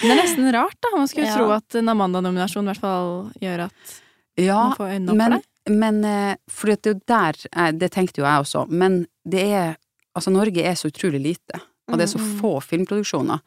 [0.01, 0.91] Det er nesten rart, da.
[0.97, 1.37] Man skulle Ja.
[1.39, 3.95] tro at en Amanda-nominasjon i hvert fall gjør at
[4.41, 5.77] Ja, man får øynene opp men, for det.
[5.79, 9.77] men For det er jo der eh, Det tenkte jo jeg også, men det er
[10.11, 12.31] Altså, Norge er så utrolig lite, og det er så Mm.
[12.41, 13.39] få filmproduksjoner,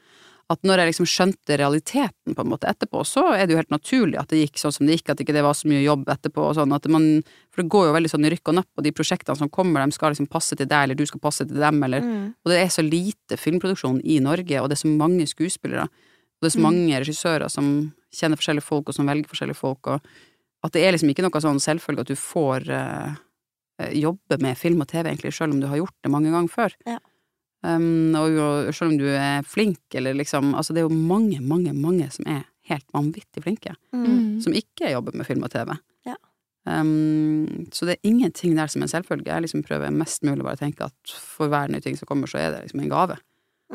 [0.53, 3.71] at når jeg liksom skjønte realiteten på en måte etterpå, så er det jo helt
[3.73, 6.05] naturlig at det gikk sånn som det gikk, at ikke det var så mye jobb
[6.13, 7.07] etterpå og sånn, at man,
[7.51, 9.85] for det går jo veldig sånn i rykk og napp, og de prosjektene som kommer,
[9.89, 12.35] de skal liksom passe til deg, eller du skal passe til dem, eller Mm.
[12.45, 16.41] Og det er så lite filmproduksjon i Norge, og det er så mange skuespillere, og
[16.43, 16.69] det er så Mm.
[16.69, 20.01] mange regissører som kjenner forskjellige folk, og som velger forskjellige folk, og
[20.65, 23.15] at det er liksom ikke noe sånn selvfølge at du får eh,
[23.99, 26.73] jobbe med film og TV, egentlig, selv om du har gjort det mange ganger før.
[26.87, 26.99] Ja.
[27.65, 28.47] Um, og jo,
[28.77, 32.27] selv om du er flink, eller liksom Altså, det er jo mange, mange, mange som
[32.29, 34.41] er helt vanvittig flinke, Mm.
[34.43, 35.77] Som ikke jobber med film og TV.
[36.05, 36.17] Ja.
[36.67, 39.31] Um, så det er ingenting der som er en selvfølge.
[39.31, 42.27] Jeg liksom prøver mest mulig bare å tenke at for hver ny ting som kommer,
[42.29, 43.17] så er det liksom en gave.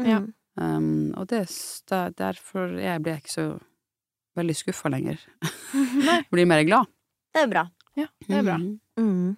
[0.06, 0.19] Ja.
[0.19, 0.34] Mm.
[0.60, 1.47] Um, og det,
[1.89, 3.47] der, derfor jeg blir jeg ikke så
[4.36, 5.21] veldig skuffa lenger.
[6.34, 6.89] Blir mer glad.
[7.34, 7.69] Det er bra.
[7.97, 8.58] Ja, det er bra.
[8.58, 8.80] Mhm.
[8.99, 9.38] Mm.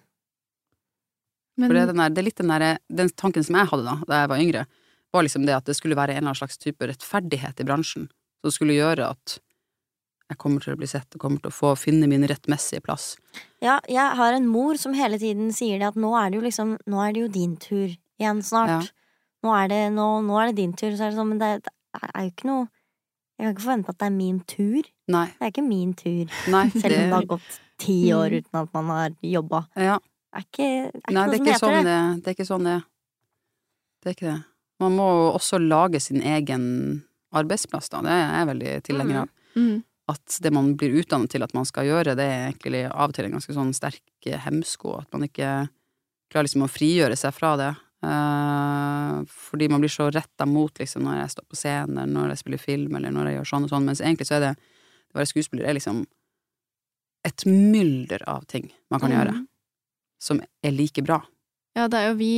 [1.68, 2.66] Men det er, den der, det er litt den der,
[3.02, 4.66] den tanken som jeg hadde da, da jeg var yngre,
[5.12, 8.08] var liksom det at det skulle være en eller annen slags type rettferdighet i bransjen,
[8.42, 9.38] som skulle gjøre at
[10.32, 13.12] jeg kommer til å bli sett og kommer til å få finne min rettmessige plass.
[13.60, 16.44] Ja, jeg har en mor som hele tiden sier det at nå er det jo
[16.46, 18.88] liksom Nå er det jo din tur igjen snart.
[18.88, 19.18] Ja.
[19.44, 20.94] Nå, er det, nå, nå er det din tur.
[20.94, 22.64] Så er det sånn, men det, det er jo ikke noe
[23.36, 24.88] Jeg kan ikke forvente at det er min tur.
[25.12, 25.26] Nei.
[25.34, 26.34] Det er ikke min tur.
[26.54, 29.64] nei Selv om det har gått ti år uten at man har jobba.
[29.76, 29.98] ja,
[30.34, 31.84] er ikke, er ikke Nei, noe det som heter sånn det.
[31.84, 32.82] det, det er ikke sånn det er.
[34.02, 34.40] Det er ikke det.
[34.82, 36.64] Man må også lage sin egen
[37.32, 38.00] arbeidsplass, da.
[38.02, 39.28] Det er jeg veldig tilhenger av.
[39.56, 39.82] mm.
[40.10, 43.14] At det man blir utdannet til at man skal gjøre, det er egentlig av og
[43.14, 44.96] til en ganske sånn sterk hemsko.
[44.98, 45.52] At man ikke
[46.32, 47.68] klarer liksom å frigjøre seg fra det.
[48.02, 52.40] Eh, fordi man blir så retta mot liksom når jeg står på scenen, når jeg
[52.42, 53.86] spiller film, eller når jeg gjør sånn og sånn.
[53.88, 54.52] Mens egentlig så er det
[55.14, 56.02] å være skuespiller er liksom
[57.30, 59.16] et mylder av ting man kan Mm.
[59.20, 59.46] gjøre.
[60.22, 61.18] Som er like bra.
[61.74, 62.34] Ja, det er jo vi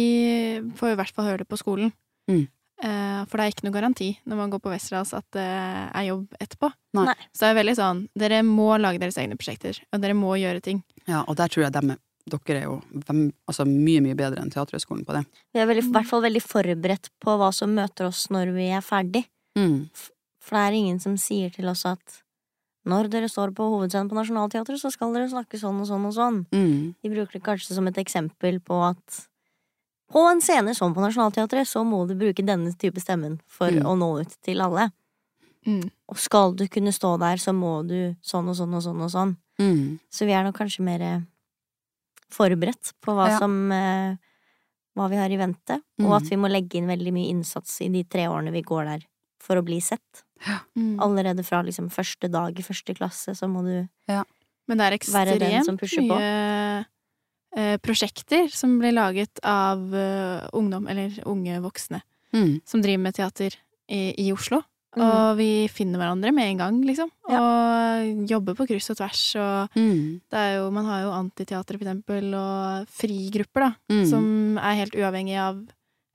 [0.79, 1.91] får jo i hvert fall høre det på skolen.
[2.31, 2.47] Mm.
[2.85, 6.09] Eh, for det er ikke noe garanti når man går på Westerdals at det er
[6.09, 6.71] jobb etterpå.
[6.99, 7.07] Nei.
[7.11, 7.19] Nei.
[7.33, 10.65] Så det er veldig sånn, dere må lage deres egne prosjekter, og dere må gjøre
[10.65, 10.83] ting.
[11.07, 11.95] Ja, og der tror jeg dem,
[12.31, 15.25] dere er jo dem, altså mye, mye bedre enn Teaterhøgskolen på det.
[15.55, 18.69] Vi er veldig, i hvert fall veldig forberedt på hva som møter oss når vi
[18.75, 19.27] er ferdig.
[19.59, 19.85] Mm.
[20.45, 22.24] For det er ingen som sier til oss at
[22.87, 26.13] når dere står på hovedscenen på Nationaltheatret, så skal dere snakke sånn og sånn og
[26.13, 26.47] sånn.
[26.53, 26.95] Mm.
[27.03, 29.29] De bruker det kanskje som et eksempel på at
[30.13, 33.83] på en scene som på Nationaltheatret, så må du bruke denne type stemmen for Mm.
[33.87, 34.93] å nå ut til alle.
[35.67, 35.91] Mm.
[36.09, 39.11] Og skal du kunne stå der, så må du sånn og sånn og sånn og
[39.11, 39.37] sånn.
[39.59, 39.99] Mm.
[40.11, 41.21] Så vi er nok kanskje mer eh,
[42.31, 43.39] forberedt på hva Ja.
[43.39, 44.17] som eh,
[44.97, 46.13] Hva vi har i vente, og Mm.
[46.17, 49.01] at vi må legge inn veldig mye innsats i de tre årene vi går der
[49.41, 50.23] for å bli sett.
[50.77, 50.99] Mm.
[51.01, 53.87] Allerede fra liksom første dag i første klasse, så må du
[54.69, 56.87] Men det er Være den som ekstremt mye
[57.57, 62.03] eh, prosjekter som blir laget av eh, ungdom, eller unge voksne,
[62.35, 62.61] Mm.
[62.67, 63.55] som driver med teater
[63.89, 64.63] i, i Oslo.
[64.97, 65.03] Mm.
[65.03, 67.11] Og vi finner hverandre med en gang, liksom.
[67.31, 69.23] Og jobber på kryss og tvers.
[69.37, 70.21] Og Mm.
[70.31, 73.71] det er jo, man har jo antiteater, for eksempel, og frigrupper, da.
[73.91, 74.05] Mm.
[74.11, 75.63] Som er helt uavhengig av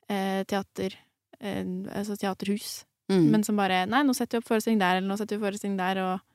[0.09, 0.95] eh, teater,
[1.39, 1.63] eh,
[1.95, 2.83] altså teaterhus.
[3.09, 3.29] Mm.
[3.33, 5.77] Men som bare Nei, nå setter vi opp forestilling der, eller nå setter vi forestilling
[5.79, 6.25] der, og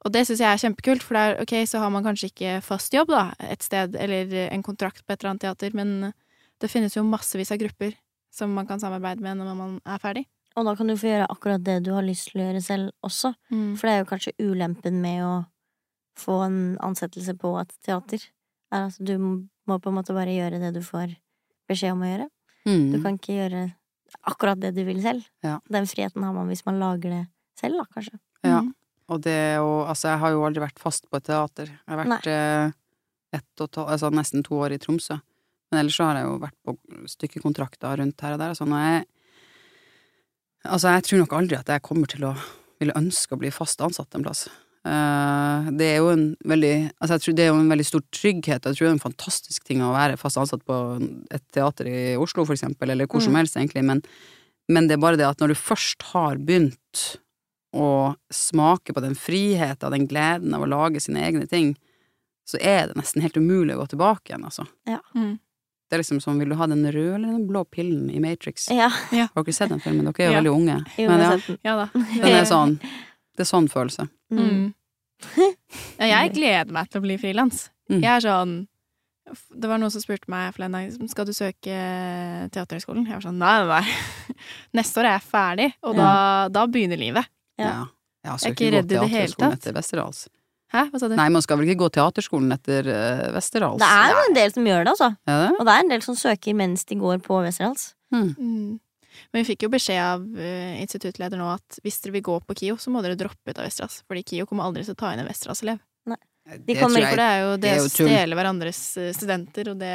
[0.00, 2.52] og det syns jeg er kjempekult, for det er, ok, så har man kanskje ikke
[2.64, 6.14] fast jobb, da, et sted, eller en kontrakt på et eller annet teater, men
[6.60, 7.92] det finnes jo massevis av grupper
[8.32, 10.24] som man kan samarbeide med når man er ferdig.
[10.58, 13.06] Og da kan du få gjøre akkurat det du har lyst til å gjøre selv
[13.06, 13.32] også.
[13.78, 15.34] For det er jo kanskje ulempen med å
[16.18, 18.24] få en ansettelse på et teater.
[18.74, 21.14] Er at du må på en måte bare gjøre det du får
[21.70, 22.28] beskjed om å gjøre.
[22.66, 22.88] Mm.
[22.92, 23.62] Du kan ikke gjøre
[24.20, 25.24] akkurat det du vil selv.
[25.44, 25.58] Ja.
[25.70, 27.22] Den friheten har man hvis man lager det
[27.60, 28.18] selv, da, kanskje.
[28.46, 28.60] Ja.
[28.64, 28.74] Mm.
[29.10, 31.72] Og det er jo Altså, jeg har jo aldri vært fast på et teater.
[31.72, 32.76] Jeg har vært eh,
[33.40, 35.18] ett og to, altså nesten to år i Tromsø.
[35.70, 36.76] Men ellers så har jeg jo vært på
[37.14, 39.04] stykkekontrakter rundt her og der Altså, når jeg
[40.60, 42.34] Altså, jeg tror nok aldri at jeg kommer til å
[42.80, 44.42] ville ønske å bli fast ansatt en plass.
[44.86, 46.70] Eh, det er jo en veldig
[47.02, 48.96] Altså, jeg tror det er jo en veldig stor trygghet, og jeg tror det er
[48.96, 50.76] en fantastisk ting å være fast ansatt på
[51.30, 53.40] et teater i Oslo, for eksempel, eller hvor som Mm.
[53.42, 54.00] helst, egentlig, men,
[54.70, 57.18] men det er bare det at når du først har begynt
[57.76, 61.76] å smake på den friheten, og den gleden av å lage sine egne ting,
[62.48, 64.64] så er det nesten helt umulig å gå tilbake igjen, altså.
[65.14, 65.36] Mm.
[65.90, 68.68] Det er liksom som, vil du ha den røde eller den blå pillen i Matrix?
[68.70, 70.06] Ja, Har dere sett den filmen?
[70.08, 70.40] Dere er jo Ja.
[70.40, 70.76] veldig unge.
[70.98, 71.30] jo, Men ja.
[71.64, 71.88] Ja
[72.24, 72.80] den er sånn,
[73.40, 74.08] det er sånn følelse.
[74.32, 74.42] Mm.
[74.44, 74.68] Mm.
[76.00, 77.66] Ja, jeg gleder meg til å bli frilans.
[77.90, 77.98] Mm.
[78.00, 78.52] Jeg er sånn
[79.52, 81.76] Det var noen som spurte meg forleden dag skal du søke
[82.54, 83.04] Teaterhøgskolen.
[83.06, 84.34] Jeg var sånn nei, nei.
[84.80, 86.10] Neste år er jeg ferdig, og da,
[86.50, 87.28] da begynner livet.
[87.60, 87.68] Ja.
[87.68, 87.80] Ja.
[88.20, 89.68] Jeg, Jeg er ikke redd i det hele tatt.
[89.70, 90.40] etter.
[90.70, 91.16] Hæ, hva sa du?
[91.18, 93.80] Nei, man skal vel ikke gå teaterskolen etter uh, Westerdals?
[93.82, 95.08] Det er jo en del som gjør det, altså.
[95.26, 95.48] Ja, det?
[95.56, 97.88] Og det er en del som søker mens de går på Westerdals.
[98.14, 98.28] Hmm.
[98.38, 98.76] Mm.
[99.32, 102.56] Men vi fikk jo beskjed av uh, instituttleder nå at hvis dere vil gå på
[102.62, 104.00] KIO, så må dere droppe ut av Vestras.
[104.08, 105.78] Fordi KIO kommer aldri til å ta inn en Vestras-elev.
[106.50, 109.68] De Det kommer tror For det er jo det, det å stjele hverandres eh, studenter,
[109.70, 109.92] og det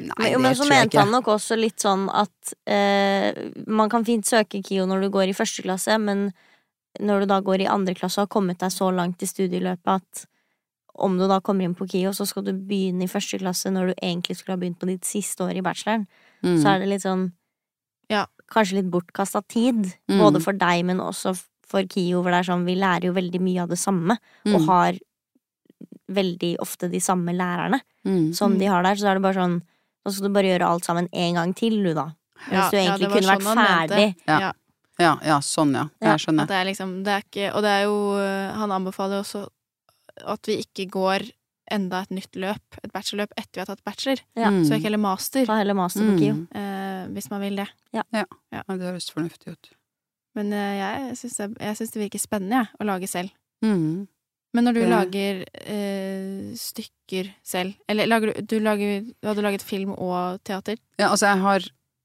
[0.00, 1.02] Nei, Men, jo, det men så tror jeg mente ikke.
[1.02, 5.28] han nok også litt sånn at eh, man kan fint søke KIO når du går
[5.28, 6.30] i første klasse, men
[7.04, 9.92] når du da går i andre klasse og har kommet deg så langt i studieløpet
[9.98, 10.22] at
[10.94, 13.92] om du da kommer inn på KIO, så skal du begynne i første klasse når
[13.92, 16.06] du egentlig skulle ha begynt på ditt siste år i bacheloren,
[16.40, 16.56] Mm.
[16.62, 17.26] så er det litt sånn
[18.08, 18.24] Ja.
[18.50, 20.18] Kanskje litt bortkasta tid, Mm.
[20.18, 21.36] både for deg, men også
[21.66, 24.60] for KIO, hvor det er sånn vi lærer jo veldig mye av det samme, og
[24.60, 24.66] Mm.
[24.66, 24.92] har
[26.10, 28.34] veldig ofte de samme lærerne Mm.
[28.34, 28.58] som Mm.
[28.58, 29.62] de har der, så er det bare sånn
[30.06, 32.06] Nå skal du bare gjøre alt sammen en gang til, du, da.
[32.48, 34.14] Hvis Ja, du egentlig ja, kunne sånn vært ferdig.
[34.26, 34.38] Ja.
[34.98, 35.18] Ja.
[35.22, 35.88] Ja, sånn, ja.
[36.00, 36.46] Ja, Jeg skjønner.
[36.48, 39.46] Det er liksom det er ikke, Og det er jo eh, Han anbefaler også
[40.26, 41.30] at vi ikke går
[41.70, 44.22] enda et nytt løp, et bachelorløp, etter vi har tatt bachelor.
[44.36, 44.50] Ja.
[44.50, 44.62] Mm.
[44.68, 46.34] Så ikke heller master, Ta heller master på KIO.
[46.34, 46.46] Mm.
[46.60, 47.68] eh, hvis man vil det.
[47.96, 48.26] Ja, det
[48.82, 49.70] høres fornuftig ut.
[50.38, 53.30] Men eh, jeg syns det, jeg syns det virker spennende, jeg, å lage selv.
[53.64, 54.06] Mm.
[54.54, 59.42] Men når du Det- lager eh, stykker selv Eller lager du, du lager, Har du
[59.42, 60.76] laget film og teater?
[60.98, 61.60] Ja, altså, jeg har,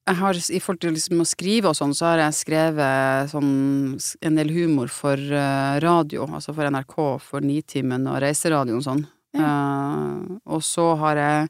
[0.06, 3.98] jeg har I forhold til liksom å skrive og sånn, så har jeg skrevet sånn
[4.22, 9.06] en del humor for eh, radio, altså for NRK, for Nitimen og Reiseradioen og sånn.
[9.36, 11.48] Eh, og så har jeg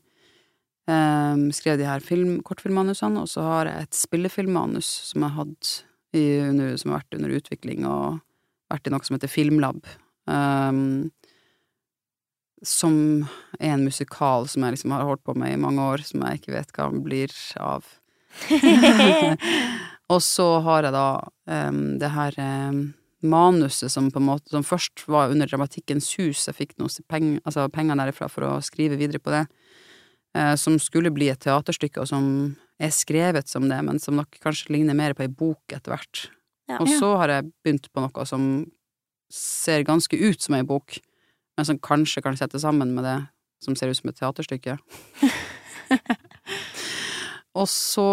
[0.90, 5.52] um, skrevet de her film, kortfilmmanusene, og så har jeg et spillefilmmanus som jeg har
[6.16, 6.26] i,
[6.80, 8.22] som har vært under utvikling og
[8.72, 9.86] vært i noe som heter Filmlab.
[10.26, 11.12] Um,
[12.66, 12.96] som
[13.60, 16.42] er en musikal som jeg liksom har holdt på med i mange år, som jeg
[16.42, 17.86] ikke vet hva blir av.
[20.14, 21.10] og så har jeg da
[21.70, 22.80] um, det her em,
[23.30, 27.40] manuset som på en måte Som først var under Dramatikkens hus, jeg fikk noe peng,
[27.46, 29.48] altså penger derifra for å skrive videre på det.
[30.36, 34.36] eh, som skulle bli et teaterstykke, og som er skrevet som det, men som nok
[34.44, 36.26] kanskje ligner mer på ei bok etter hvert.
[36.68, 36.80] Ja.
[36.82, 38.66] Og så har jeg begynt på noe som
[39.32, 40.98] ser ganske ut som ei bok,
[41.56, 43.20] men som kanskje kan settes sammen med det
[43.64, 44.78] som ser ut som et teaterstykke.
[47.60, 48.10] og så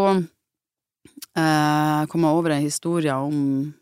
[1.34, 3.72] eh, kom jeg over ei historie om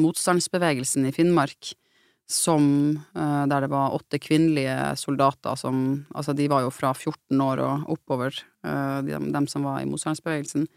[0.00, 1.74] motstandsbevegelsen i Finnmark,
[2.30, 2.64] som
[3.16, 7.62] eh, Der det var åtte kvinnelige soldater som Altså, de var jo fra 14 år
[7.64, 10.68] og oppover, eh, de, dem som var i motstandsbevegelsen.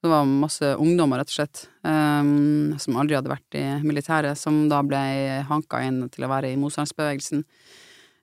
[0.00, 4.62] Det var masse ungdommer, rett og slett, um, som aldri hadde vært i militæret, som
[4.70, 4.96] da ble
[5.44, 7.44] hanka inn til å være i motstandsbevegelsen.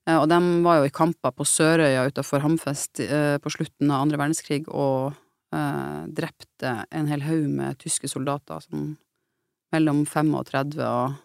[0.08, 4.06] Eh, og de var jo i kamper på Sørøya utafor Hamfest eh, på slutten av
[4.06, 5.18] andre verdenskrig, og
[5.56, 8.96] eh, drepte en hel haug med tyske soldater, som
[9.76, 11.18] mellom 35 og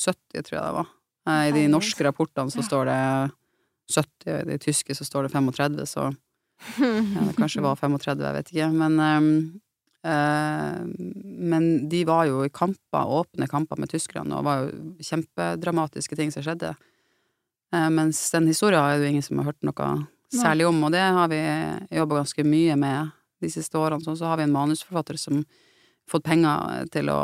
[0.00, 0.90] 70, tror jeg det var.
[1.28, 3.00] Eh, I de norske rapportene så står det
[3.94, 6.10] 70, og i de tyske så står det 35, så
[6.80, 9.28] ja, det kanskje var 35, jeg vet ikke, men øh,
[10.12, 10.80] øh,
[11.50, 16.16] Men de var jo i kamper, åpne kamper med tyskerne, og det var jo kjempedramatiske
[16.16, 16.74] ting som skjedde.
[17.70, 20.92] Uh, mens den historien er det jo ingen som har hørt noe særlig om, og
[20.92, 21.38] det har vi
[21.96, 24.02] jobba ganske mye med de siste årene.
[24.04, 25.44] Sånn, så har vi en manusforfatter som
[26.10, 27.18] fått penger til å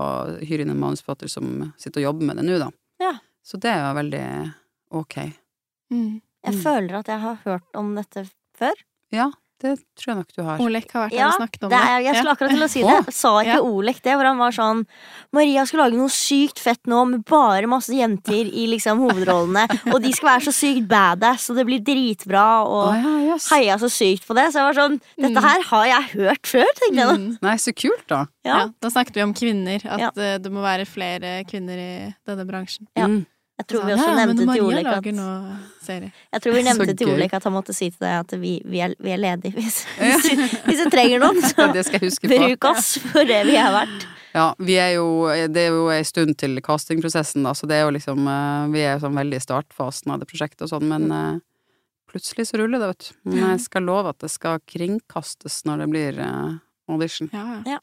[0.46, 2.70] hyre inn en manusforfatter som sitter og jobber med det nå, da.
[3.03, 3.14] Ja.
[3.46, 4.25] Så det er jo veldig
[5.03, 5.16] ok.
[5.92, 6.20] Mm.
[6.46, 6.62] Jeg Mm.
[6.62, 8.22] føler at jeg har hørt om dette
[8.57, 8.75] før.
[9.12, 9.31] Ja,
[9.62, 10.59] det tror jeg nok du har.
[10.61, 11.88] Olek har vært her Ja, og snakket om det det.
[11.88, 13.14] er, jeg skulle akkurat til å si det.
[13.16, 13.61] Sa ikke Ja.
[13.64, 14.83] Olek det, hvor han var sånn
[15.33, 19.64] Maria skal lage noe sykt fett nå med bare masse jenter i liksom hovedrollene,
[19.95, 23.49] og de skal være så sykt badass, og det blir dritbra, og og ja, yes.
[23.51, 24.45] heia så sykt på det.
[24.53, 25.49] Så jeg var sånn Dette Mm.
[25.49, 27.16] her har jeg hørt før, tenkte jeg da.
[27.16, 27.38] Mm.
[27.42, 28.21] Nei, så kult, da.
[28.45, 28.57] Ja.
[28.59, 30.11] Ja, da snakket vi om kvinner, at Ja.
[30.16, 32.87] eh, det må være flere kvinner i denne bransjen.
[32.97, 33.07] Ja.
[33.09, 33.25] Mm.
[33.59, 35.03] Jeg tror Så vi også ja, nevnte til Olek at
[35.87, 36.11] serie.
[36.35, 37.12] Jeg tror vi nevnte til.
[37.14, 39.81] Olek at han måtte si til deg at vi, vi, er, vi er ledige hvis,
[40.03, 40.18] Ja.
[40.20, 41.40] hvis, hvis du trenger noen.
[41.42, 42.38] Så det skal jeg huske på.
[42.42, 44.07] bruk oss for det vi er verdt.
[44.37, 45.07] Ja, vi er jo,
[45.49, 48.83] det er jo en stund til castingprosessen, da, så det er jo liksom eh, Vi
[48.85, 51.38] er jo sånn veldig i startfasen av det prosjektet og sånn, men mm.
[52.12, 53.14] plutselig så ruller det, vet du.
[53.33, 56.59] Men jeg skal love at det skal kringkastes når det blir eh,
[56.92, 57.33] audition.
[57.33, 57.81] Ja, ja.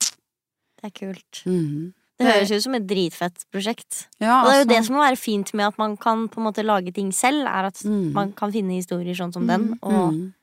[0.77, 1.43] Det er kult.
[1.49, 1.91] Mhm.
[2.23, 4.07] Det høres ut som et dritfett prosjekt.
[4.19, 6.27] Ja, Og det er jo det altså, som må være fint med at man kan
[6.29, 8.13] på en måte lage ting selv, er at Mm.
[8.13, 9.47] man kan finne historier sånn som Mm.
[9.53, 10.33] den, og mm.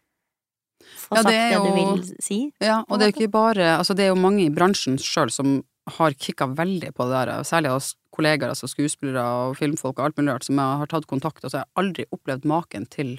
[0.80, 2.52] få Ja, sagt det det, er du vil si.
[2.60, 5.30] Ja, og det er jo ikke bare Altså, det er jo mange i bransjen sjøl
[5.30, 7.82] som har kicka veldig på det der, særlig av
[8.14, 11.50] kollegaer, altså skuespillere og filmfolk og alt mulig rart, som jeg har tatt kontakt, og
[11.50, 13.18] så har jeg aldri opplevd maken til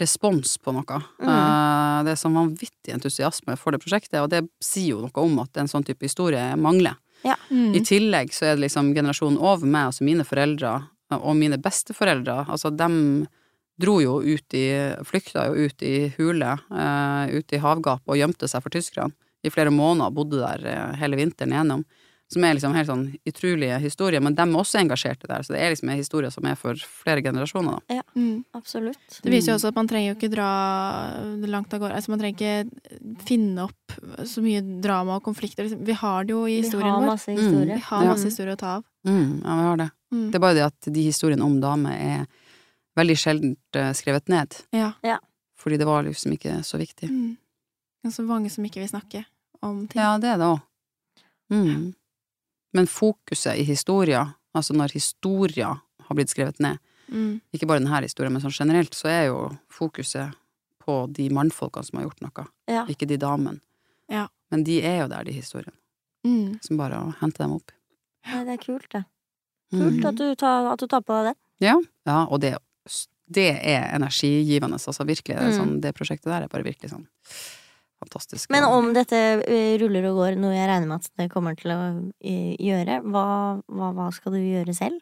[0.00, 0.98] respons på noe.
[1.20, 1.28] Mm.
[1.30, 5.38] Eh, det er sånn vanvittig entusiasme for det prosjektet, og det sier jo noe om
[5.40, 6.96] at en sånn type historie mangler.
[7.50, 7.72] Mm.
[7.74, 10.78] I tillegg så er det liksom generasjonen over meg, altså mine foreldre
[11.14, 13.26] og mine besteforeldre, altså dem
[13.78, 14.64] dro jo ut i
[15.06, 19.14] Flykta jo ut i hule, uh, ut i havgap og gjemte seg for tyskerne.
[19.46, 21.84] i flere måneder, bodde der eh, hele vinteren igjennom.
[22.28, 25.44] Som er liksom helt sånn utrolige historier, men dem er også engasjerte der.
[25.46, 28.00] Så det er liksom en historie som er for flere generasjoner, da.
[28.18, 28.40] Mm.
[28.58, 29.20] Absolutt.
[29.22, 30.48] Det viser jo også at man trenger jo ikke dra
[31.46, 31.94] langt av gårde.
[31.94, 32.34] Altså, man trenger
[32.66, 33.94] ikke finne opp
[34.26, 35.68] så mye drama og konflikter.
[35.68, 35.84] Liksom.
[35.86, 37.12] Vi har det jo i Vi historien har vår.
[37.14, 37.62] historier.
[37.62, 38.84] Mm, Vi har masse historier å ta av.
[39.06, 39.90] Mm, ja, vi har det.
[40.12, 40.24] Mm.
[40.32, 42.26] Det er bare det at de historiene om damer er
[42.96, 44.56] veldig sjeldent eh, skrevet ned.
[44.74, 44.92] Ja.
[45.62, 47.06] Fordi det var liksom ikke så viktig.
[47.10, 47.36] Mm.
[48.06, 49.22] Og så mange som ikke vil snakke
[49.62, 50.00] om ting.
[50.02, 50.60] Ja, det er det òg.
[51.54, 51.94] Mm.
[52.76, 55.72] Men fokuset i historia, altså når historia
[56.06, 57.40] har blitt skrevet ned, Mm.
[57.54, 60.34] ikke bare denne historien, men sånn generelt, så er jo fokuset
[60.82, 62.84] på de mannfolkene som har gjort noe, Ja.
[62.90, 63.60] ikke de damene.
[64.10, 64.26] Ja.
[64.50, 65.72] Men de er jo der, de historiene.
[66.26, 66.58] Mm.
[66.64, 67.70] Som bare å hente dem opp.
[68.26, 69.04] Ja, det er kult, det.
[69.72, 69.80] Mm.
[70.02, 71.36] Kult at du tar, at du tar på deg det.
[71.68, 72.56] Ja, ja og det,
[73.30, 75.36] det er energigivende, altså virkelig.
[75.38, 75.58] Det, Mm.
[75.60, 77.06] sånn, det prosjektet der er bare virkelig sånn
[78.02, 78.50] fantastisk.
[78.54, 81.72] Men om dette eh, ruller og går, noe jeg regner med at det kommer til
[81.74, 81.80] å
[82.20, 83.26] eh, gjøre, hva,
[83.66, 85.00] hva, hva skal du gjøre selv?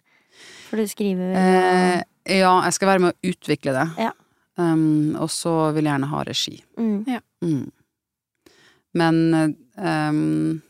[0.68, 2.02] For du skriver eh,
[2.40, 3.86] Ja, jeg skal være med å utvikle det.
[4.08, 4.12] Ja.
[4.58, 6.56] Um, og så vil jeg gjerne ha regi.
[6.78, 7.64] mm, Mm.
[8.94, 9.16] Men
[9.76, 10.62] um,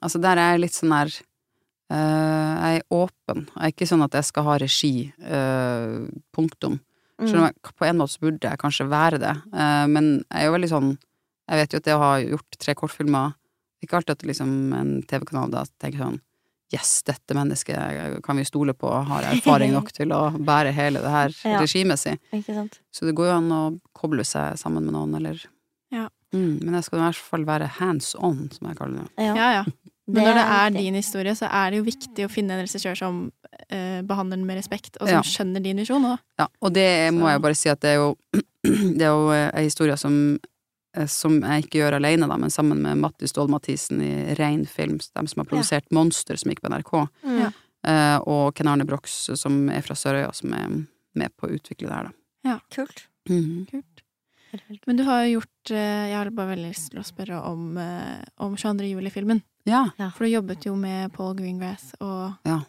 [0.00, 1.10] altså der er jeg litt sånn der
[1.92, 3.44] uh, Jeg er åpen.
[3.52, 6.78] Jeg er ikke sånn at jeg skal ha regi, Uh, punktum.
[7.20, 9.34] mm, Selv om jeg, på en måte så burde jeg kanskje være det.
[9.52, 10.90] Uh, men jeg er jo veldig sånn
[11.48, 13.34] Jeg vet jo at det å ha gjort tre kortfilmer
[13.84, 16.20] Ikke alltid at liksom en TV-kanal da tenker sånn
[16.74, 21.12] Yes, dette mennesket kan vi stole på, har erfaring nok til å bære hele det
[21.14, 21.60] her Ja.
[21.62, 22.16] regimet si.
[22.90, 23.60] Så det går jo an å
[23.94, 25.38] koble seg sammen med noen, eller
[25.94, 26.08] Ja.
[26.34, 29.28] mm, Men jeg skal i hvert fall være hands on, som jeg kaller det.
[29.28, 29.36] Ja.
[29.60, 29.62] Ja.
[30.08, 32.98] Men når det er din historie, så er det jo viktig å finne en regissør
[32.98, 33.22] som
[33.70, 35.22] eh, behandler den med respekt, og som Ja.
[35.22, 36.18] skjønner din visjon òg.
[36.38, 38.16] Ja, og det må jeg bare si at det er jo
[38.98, 40.52] Det er jo ei historie som eh,
[41.06, 44.96] som jeg ikke gjør alene, da, men sammen med Matti Ståhl Mathisen i Rein Film,
[44.98, 47.38] de som har produsert Monster, som gikk på NRK, Mm.
[47.40, 47.50] Ja.
[47.86, 51.88] eh, og Ken Arne Brox, som er fra Sørøya, som er med på å utvikle
[51.88, 52.12] det her, da.
[52.46, 52.60] Mhm.
[52.70, 53.06] Kult.
[53.28, 53.66] Mm -hmm.
[53.70, 54.02] kult.
[54.86, 57.76] Men du har jo gjort eh, Jeg har bare veldig lyst til å spørre om,
[57.76, 58.84] eh, om 22.
[58.94, 59.42] juli-filmen.
[59.66, 59.90] Ja.
[60.14, 62.60] For du jobbet jo med Paul Greengrass og Ja.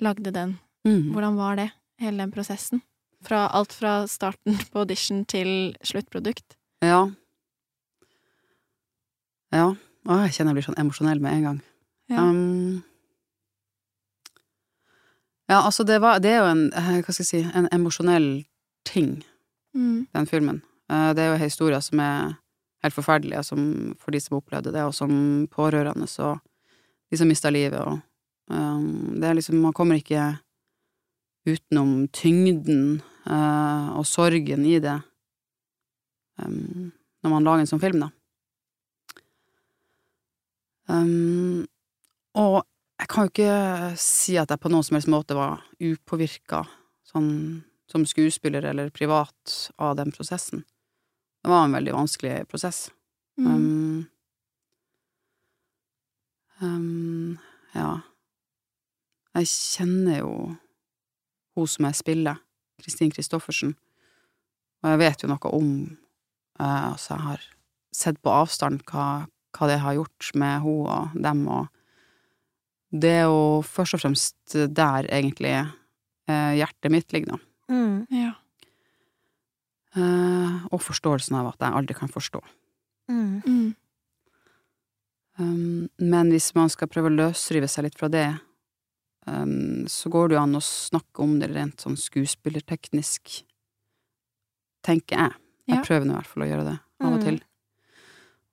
[0.00, 0.58] lagde den.
[0.86, 1.12] Mm.
[1.12, 1.70] Hvordan var det?
[1.98, 2.82] Hele den prosessen?
[3.24, 6.56] Fra alt fra starten på audition til sluttprodukt.
[6.82, 7.10] Ja.
[9.52, 9.68] Ja.
[10.08, 11.60] Å, jeg kjenner jeg blir sånn emosjonell med en gang.
[12.10, 12.24] Ja.
[12.24, 12.82] Um,
[15.50, 18.30] ja, altså, det var Det er jo en, eh, hva skal jeg si, en emosjonell
[18.88, 19.22] ting.
[19.74, 20.06] Mm.
[20.12, 20.62] den filmen.
[20.92, 22.34] Uh, Det er jo historier som er
[22.82, 26.40] helt forferdelig som, for de som opplevde det, og som pårørende, og
[27.10, 28.00] de som mista livet, og
[28.50, 30.38] um, Det er liksom Man kommer ikke
[31.46, 35.00] utenom tyngden uh, og sorgen i det
[36.38, 38.10] um, når man lager en sånn film, da.
[40.90, 41.66] Um,
[42.38, 42.62] og
[43.02, 46.64] jeg kan jo ikke si at jeg på noen som helst måte var upåvirka
[47.06, 47.30] sånn
[47.90, 50.64] som skuespiller eller privat av den prosessen.
[51.42, 52.86] Det var en veldig vanskelig prosess.
[53.36, 53.48] Mm.
[53.50, 54.06] Um,
[56.62, 57.38] um,
[57.74, 57.90] ja.
[59.36, 60.32] Jeg kjenner jo
[61.56, 62.40] hun som jeg spiller,
[62.80, 63.74] Kristin Kristoffersen,
[64.82, 65.68] og jeg vet jo noe om
[66.60, 67.44] uh, Altså, jeg har
[67.92, 71.68] sett på avstand hva, hva det har gjort med hun og dem, og
[72.92, 75.52] det er jo først og fremst der egentlig
[76.28, 77.38] eh, hjertet mitt ligger, nå.
[77.72, 78.06] Mm.
[78.10, 78.32] Ja.
[79.96, 82.40] Eh, og forståelsen av at jeg aldri kan forstå.
[83.12, 83.42] Mm.
[83.46, 83.74] Mm.
[85.40, 88.26] Um, men hvis man skal prøve å løsrive seg litt fra det,
[89.26, 93.38] um, så går det jo an å snakke om det rent sånn skuespillerteknisk,
[94.84, 95.38] tenker jeg.
[95.68, 95.82] Jeg Ja.
[95.86, 97.24] prøver nå i hvert fall å gjøre det, av og Mm.
[97.24, 97.40] til.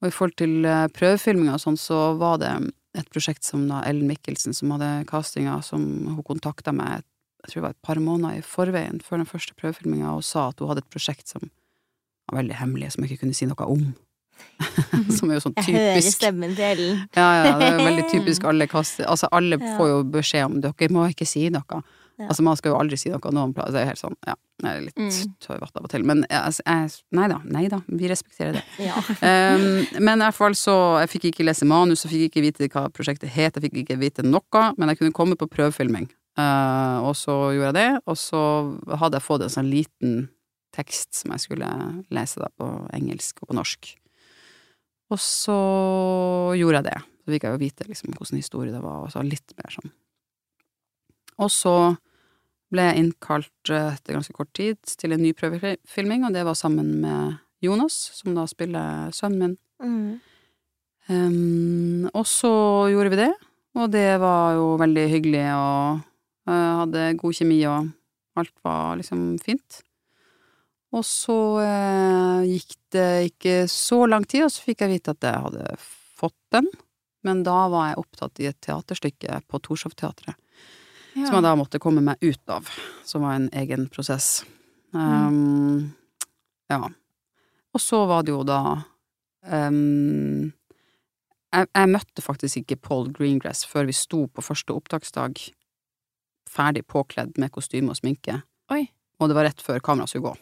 [0.02, 2.52] Og i forhold til uh, prøvefilminga og sånn, så var det
[2.98, 5.84] et prosjekt som da Ellen Mikkelsen, som hadde castinga, som
[6.16, 7.04] hun kontakta meg
[7.40, 10.50] jeg tror det var et par måneder i forveien, før den første prøvefilminga, og sa
[10.50, 11.46] at hun hadde et prosjekt som
[12.28, 13.86] var veldig hemmelig, som jeg ikke kunne si noe om.
[15.18, 17.00] som er jo sånn typisk Jeg hører stemmen til Ellen.
[17.16, 19.72] ja, ja, det er veldig typisk alle kaster Altså, alle Ja.
[19.76, 21.82] får jo beskjed om dere må ikke si noe.
[22.20, 22.28] Ja.
[22.28, 23.72] Altså, man skal jo aldri si noe noen plass.
[23.72, 24.34] Det er helt sånn, ja.
[24.60, 25.36] Jeg er litt Mm.
[25.40, 26.04] tøyvatt av og til.
[26.04, 28.64] Men jeg, altså, jeg, nei da, nei da, vi respekterer det.
[28.90, 28.98] Ja.
[29.24, 32.68] Um, men i hvert fall så Jeg fikk ikke lese manus, jeg fikk ikke vite
[32.74, 36.10] hva prosjektet het, jeg fikk ikke vite noe, men jeg kunne komme på prøvefilming.
[36.40, 38.42] Uh, og så gjorde jeg det, og så
[39.00, 40.20] hadde jeg fått en sånn liten
[40.76, 41.72] tekst som jeg skulle
[42.14, 43.94] lese da på engelsk og på norsk.
[45.10, 45.56] Og så
[46.60, 47.00] gjorde jeg det.
[47.24, 49.92] Så fikk jeg jo vite liksom hvordan historie det var, og så litt mer sånn.
[51.40, 51.74] Og så
[52.74, 56.58] ble jeg innkalt eh, etter ganske kort tid til en ny prøvefilming, og det var
[56.58, 59.58] sammen med Jonas, som da spiller sønnen min.
[59.80, 60.20] Mm.
[61.10, 62.52] Um, og så
[62.94, 63.32] gjorde vi det,
[63.80, 66.02] og det var jo veldig hyggelig, og
[66.50, 67.90] uh, hadde god kjemi, og
[68.40, 69.82] alt var liksom fint.
[70.94, 75.26] Og så uh, gikk det ikke så lang tid, og så fikk jeg vite at
[75.26, 76.70] jeg hadde fått den.
[77.26, 80.38] Men da var jeg opptatt i et teaterstykke på Torshov-teatret,
[81.16, 81.26] Ja.
[81.26, 82.68] som jeg da måtte komme meg ut av,
[83.08, 84.44] som var en egen prosess.
[84.94, 85.92] Um,
[86.70, 86.82] ja.
[87.74, 88.60] Og så var det jo da
[89.50, 90.52] um,
[91.50, 95.42] jeg, jeg møtte faktisk ikke Paul Greengrass før vi sto på første opptaksdag,
[96.50, 98.42] ferdig påkledd med kostyme og sminke,
[98.74, 98.84] Oi.
[99.20, 100.36] og det var rett før kameraet skulle gå.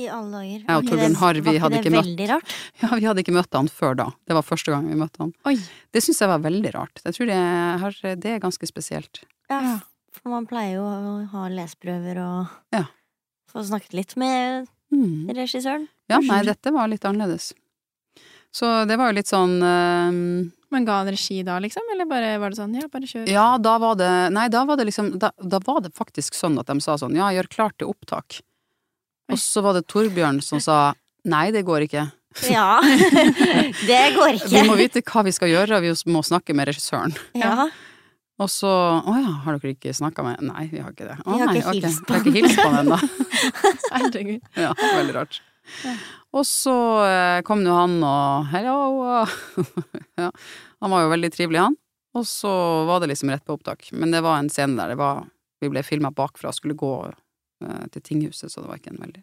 [0.00, 0.60] I alle dager.
[0.64, 2.52] Jeg og Torbjørn det- Harr, vi hadde ikke møtt- rart?
[2.80, 4.06] Ja, vi hadde ikke møtt han før da.
[4.24, 5.34] Det var første gang vi møtte han.
[5.44, 5.58] Oi.
[5.92, 7.02] Det syns jeg var veldig rart.
[7.04, 7.36] Jeg tror det,
[7.82, 9.20] har, det er ganske spesielt.
[9.52, 9.78] Ja,
[10.16, 12.46] for man pleier jo å ha leseprøver og
[12.76, 12.84] Ja.
[13.52, 15.28] få snakket litt med Mm.
[15.32, 15.86] regissøren.
[16.10, 17.52] Ja, nei, dette var litt annerledes.
[18.52, 21.82] Så det var jo litt sånn ehm, Men ga han regi da, liksom?
[21.92, 23.26] Eller bare var det sånn, ja, bare kjør?
[23.28, 26.58] Ja, da var det Nei, da var det liksom Da, da var det faktisk sånn
[26.60, 28.42] at de sa sånn Ja, gjør klart til opptak.
[29.30, 30.92] Og så var det Torbjørn som sa
[31.24, 32.12] Nei, det går ikke.
[32.50, 32.80] Ja,
[33.88, 34.48] det går ikke.
[34.50, 37.14] Vi må vite hva vi skal gjøre, og vi må snakke med regissøren.
[37.38, 37.68] Ja.
[38.42, 41.18] Og så Å ja, har dere ikke snakka med Nei, vi har ikke det.
[41.22, 42.98] Å, Vi har nei, ikke hilst på Vi har ikke hilst på ennå.
[44.58, 45.38] Ja, veldig rart.
[45.86, 45.94] Ja.
[46.32, 46.74] Og så
[47.04, 48.76] eh, kom jo han og hello,
[50.20, 51.76] ja, han var jo veldig trivelig han.
[52.16, 52.50] Og så
[52.88, 53.90] var det liksom rett på opptak.
[53.92, 55.22] Men det var en scene der det var,
[55.62, 59.04] vi ble filma bakfra og skulle gå eh, til tinghuset, så det var ikke en
[59.04, 59.22] veldig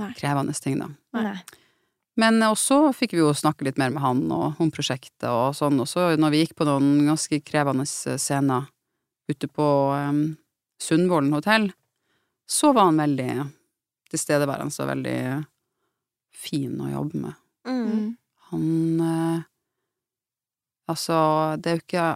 [0.00, 0.12] Nei.
[0.20, 0.90] krevende ting da.
[1.16, 1.36] Nei.
[2.20, 5.80] Men også fikk vi jo snakke litt mer med han og om prosjektet og sånn,
[5.82, 8.68] og så når vi gikk på noen ganske krevende eh, scener
[9.30, 10.36] ute på um,
[10.80, 11.70] Sundvolden hotell,
[12.46, 13.46] så var han veldig
[14.12, 15.18] tilstedeværende og veldig
[16.36, 17.40] fin å jobbe med.
[17.64, 17.82] Mm.
[17.88, 18.08] Mm.
[18.50, 18.64] Han
[19.00, 19.50] uh,
[20.84, 21.16] Altså,
[21.56, 22.08] det er jo ikke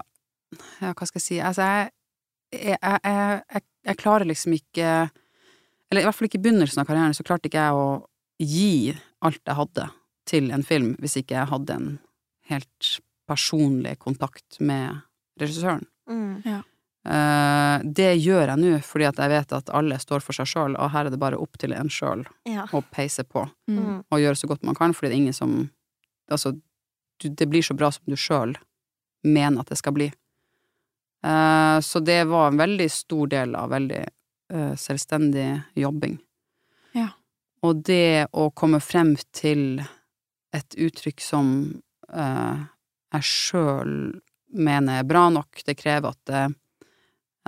[0.83, 1.89] Ja, hva skal jeg si Altså, jeg
[2.53, 4.89] jeg, jeg, jeg, jeg klarer liksom ikke
[5.89, 7.89] Eller i hvert fall ikke i begynnelsen av karrieren, så klarte ikke jeg å
[8.39, 8.93] gi
[9.25, 9.89] alt jeg hadde
[10.29, 11.89] til en film, hvis ikke jeg hadde en
[12.51, 12.91] helt
[13.29, 15.01] personlig kontakt med
[15.41, 15.87] regissøren.
[16.09, 16.43] Mm.
[17.09, 20.77] Eh, det gjør jeg nå, fordi at jeg vet at alle står for seg sjøl,
[20.77, 22.67] og her er det bare opp til en sjøl Ja.
[22.73, 23.79] å peise på Mm.
[23.79, 23.99] Mm.
[24.11, 25.71] og gjøre så godt man kan, fordi det er ingen som
[26.31, 26.53] Altså,
[27.21, 28.55] du, det blir så bra som du sjøl
[29.25, 30.13] mener at det skal bli.
[31.25, 34.03] Uh, så det var en veldig stor del av veldig
[34.53, 36.19] uh, selvstendig jobbing.
[37.67, 39.83] Og det å komme frem til
[40.55, 41.51] et uttrykk som
[42.13, 42.65] eh,
[43.17, 43.93] jeg sjøl
[44.55, 46.45] mener er bra nok, det krever at det,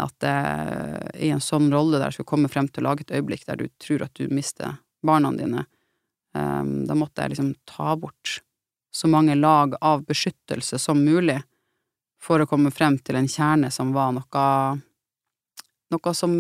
[0.01, 3.47] at jeg i en sånn rolle der skal komme frem til å lage et øyeblikk
[3.49, 5.65] der du tror at du mister barna dine,
[6.37, 8.41] eh, da måtte jeg liksom ta bort
[8.91, 11.39] så mange lag av beskyttelse som mulig
[12.21, 14.47] for å komme frem til en kjerne som var noe
[15.91, 16.35] Noe som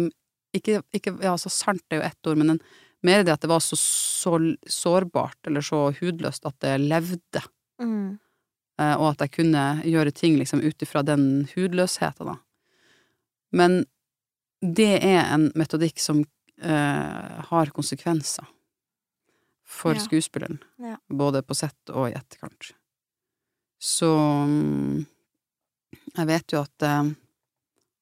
[0.54, 2.60] ikke, ikke Ja, så sant er jo ett ord, men en,
[3.06, 4.34] mer det at det var så, så
[4.68, 7.42] sårbart eller så hudløst at det levde,
[7.80, 8.18] Mm.
[8.78, 12.36] eh, og at jeg kunne gjøre ting liksom ut ifra den hudløsheten, da.
[13.52, 13.84] Men
[14.60, 16.20] det er en metodikk som
[16.60, 18.44] eh, har konsekvenser
[19.64, 20.00] for Ja.
[20.04, 20.96] skuespilleren, Ja.
[21.08, 22.74] både på sett og i etterkant.
[23.80, 24.10] Så
[24.46, 25.06] mm,
[26.18, 27.10] jeg vet jo at eh,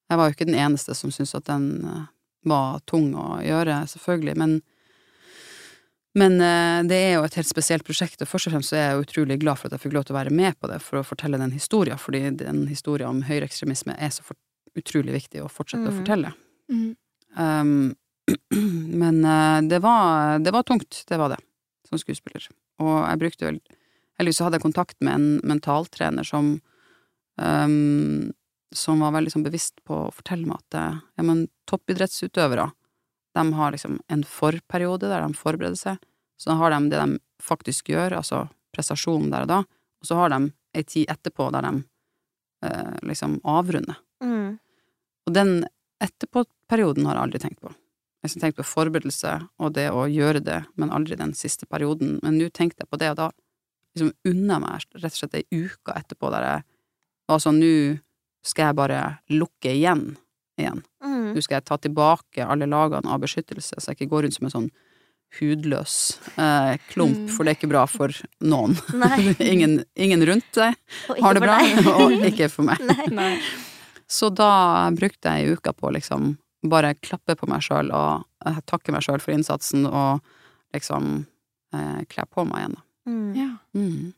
[0.09, 2.05] jeg var jo ikke den eneste som syntes at den eh,
[2.49, 4.61] var tung å gjøre, selvfølgelig, men
[6.17, 9.03] men eh, det er jo et helt spesielt prosjekt, og først og fremst er jeg
[9.05, 11.05] utrolig glad for at jeg fikk lov til å være med på det, for å
[11.05, 14.23] fortelle den historien, fordi den historien om høyreekstremisme er så
[14.77, 15.99] utrolig viktig å fortsette å Mhm.
[16.01, 16.33] fortelle.
[16.69, 16.95] Mm.
[17.37, 17.95] Um,
[19.03, 21.39] men eh, det var, det var tungt, det var det,
[21.89, 22.47] som skuespiller.
[22.79, 23.61] Og jeg brukte vel
[24.19, 26.57] Heldigvis så hadde jeg kontakt med en mentaltrener som
[27.39, 28.33] um,
[28.75, 30.75] som var veldig sånn bevisst på å fortelle meg at
[31.17, 32.67] ja, men toppidrettsutøvere,
[33.39, 35.99] de har liksom en forperiode der de forbereder seg,
[36.39, 39.59] så har de det de faktisk gjør, altså prestasjonen der og da,
[39.99, 40.39] og så har de
[40.77, 41.73] ei tid etterpå der de
[42.67, 43.99] eh, liksom avrunder.
[44.23, 44.57] Mm.
[45.27, 45.53] Og den
[46.03, 47.73] etterpå-perioden har jeg aldri tenkt på.
[48.19, 52.17] Jeg har tenkt på forberedelse og det å gjøre det, men aldri den siste perioden.
[52.23, 53.29] Men nå tenkte jeg på det, og da
[53.95, 56.67] liksom unna meg rett og slett ei uke etterpå der jeg
[57.29, 57.73] var sånn Nå
[58.45, 58.99] skal jeg bare
[59.35, 60.13] lukke igjen
[60.59, 60.83] igjen.
[61.03, 61.08] Mm.
[61.35, 64.47] Nå skal jeg ta tilbake alle lagene av beskyttelse, så jeg ikke går rundt som
[64.49, 64.69] en sånn
[65.39, 65.95] hudløs
[66.41, 67.29] eh, klump, Mm.
[67.29, 68.09] for det er ikke bra for
[68.41, 68.73] noen.
[69.39, 70.73] Ingen, ingen rundt deg
[71.21, 71.59] har det bra,
[72.01, 72.81] og ikke for meg.
[72.81, 73.05] Nei.
[73.13, 73.33] Nei.
[74.09, 78.57] Så da brukte jeg ei uke på liksom bare klappe på meg sjøl og eh,
[78.65, 80.19] takke meg sjøl for innsatsen og
[80.73, 81.27] liksom
[81.77, 82.85] eh, kle på meg igjen, da.
[83.09, 83.29] Mm.
[83.37, 83.51] Ja.
[83.77, 84.13] Mm.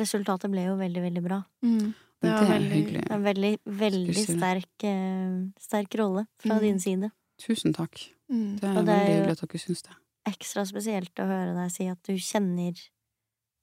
[0.00, 1.42] Resultatet ble jo veldig, veldig bra.
[1.64, 1.92] Mm.
[2.20, 2.80] Det var veldig.
[2.92, 6.60] Det en veldig, veldig sterk, eh, sterk rolle fra Mm.
[6.62, 7.10] din side.
[7.38, 8.08] Tusen takk.
[8.30, 8.58] mm.
[8.60, 9.94] Det er det er veldig hyggelig at dere syns det.
[10.26, 12.74] Ekstra spesielt å høre deg si at du kjenner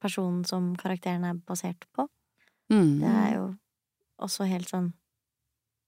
[0.02, 2.08] personen som karakteren er basert på.
[2.72, 3.00] Mm.
[3.02, 3.56] Det er jo
[4.20, 4.94] også helt sånn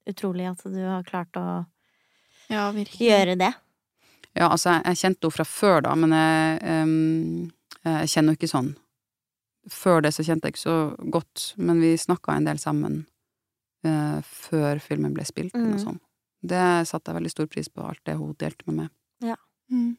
[0.08, 1.66] utrolig at du har klart å
[2.50, 3.54] Ja, gjøre det.
[4.36, 7.52] Ja, altså, jeg, jeg kjente henne fra før, da, men jeg, um,
[7.84, 8.76] jeg kjenner henne ikke sånn.
[9.72, 13.02] Før det så kjente jeg ikke så godt, men vi snakka en del sammen
[13.86, 15.72] eh, før filmen ble spilt mm.
[15.74, 16.02] og sånn.
[16.48, 18.94] Det satte jeg veldig stor pris på, alt det hun delte med meg.
[19.68, 19.98] Mm.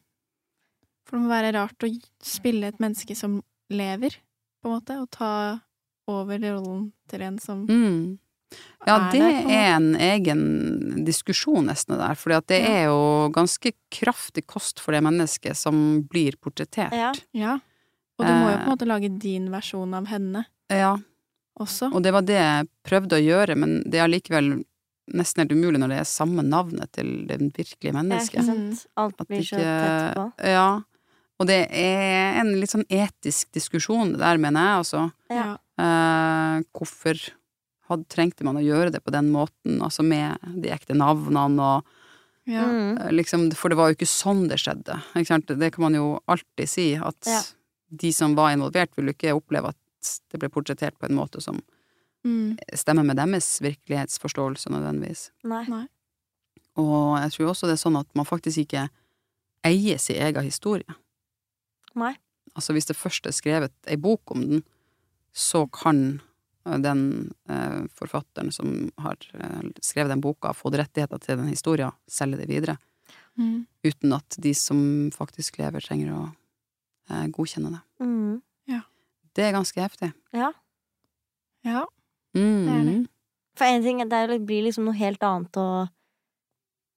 [1.05, 1.89] For det må være rart å
[2.25, 3.39] spille et menneske som
[3.69, 4.15] lever,
[4.61, 5.33] på en måte, og ta
[6.09, 8.17] over rollen til en som Mm.
[8.87, 12.67] Ja, er det der, er en egen diskusjon nesten det der, For det Ja.
[12.67, 16.91] er jo ganske kraftig kost for det mennesket som blir portrettert.
[16.91, 17.13] Ja.
[17.31, 17.59] Ja.
[18.19, 18.63] Og du må jo på Eh.
[18.65, 20.97] en måte lage din versjon av henne Ja,
[21.59, 21.91] også.
[21.93, 24.63] og det var det jeg prøvde å gjøre, men det er allikevel
[25.13, 28.41] nesten helt umulig når det er samme navnet til det virkelige mennesket.
[28.43, 28.85] ikke sant?
[28.97, 30.33] Alt blir så tett på.
[30.45, 30.81] Ja.
[31.39, 35.11] Og det er en litt sånn etisk diskusjon det der, mener jeg, altså.
[35.31, 35.57] Ja.
[35.79, 37.17] Eh, hvorfor
[37.89, 41.85] hadde, trengte man å gjøre det på den måten, altså med de ekte navnene og
[42.45, 42.65] Ja.
[42.65, 42.97] Mm.
[42.99, 45.01] eh, liksom, For det var jo ikke sånn det skjedde.
[45.15, 45.45] Ikke sant?
[45.47, 47.41] Det kan man jo alltid si, at Ja.
[47.89, 51.41] De som var involvert, ville jo ikke oppleve at det ble portrettert på en måte
[51.43, 51.61] som
[52.25, 52.57] Mm.
[52.75, 55.29] stemmer med deres virkelighetsforståelse nødvendigvis.
[55.47, 55.63] Nei.
[55.71, 55.85] Nei.
[56.75, 58.89] Og jeg tror også det er sånn at man faktisk ikke
[59.63, 60.97] eier sin egen historie.
[61.95, 62.17] Nei.
[62.55, 64.63] Altså hvis det først er skrevet ei bok om den,
[65.31, 66.21] så kan
[66.65, 71.95] eh, den eh, forfatteren som har eh, skrevet den boka, fått rettigheter til den historien,
[72.09, 72.77] selge det videre.
[73.39, 73.65] Mm.
[73.85, 76.23] Uten at de som faktisk lever, trenger å
[77.09, 77.81] eh, godkjenne det.
[78.05, 78.41] Mm.
[79.35, 80.07] Det er ganske heftig.
[80.33, 80.49] Ja.
[81.63, 81.83] Ja.
[82.35, 82.65] Mm.
[82.65, 83.09] Det er det.
[83.55, 85.87] For en ting, det er- det blir liksom noe helt annet å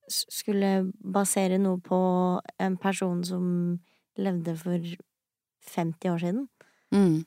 [0.08, 3.78] skulle basere noe på en person som
[4.18, 4.78] levde for
[5.60, 6.48] 50 år siden,
[6.92, 7.24] Mm.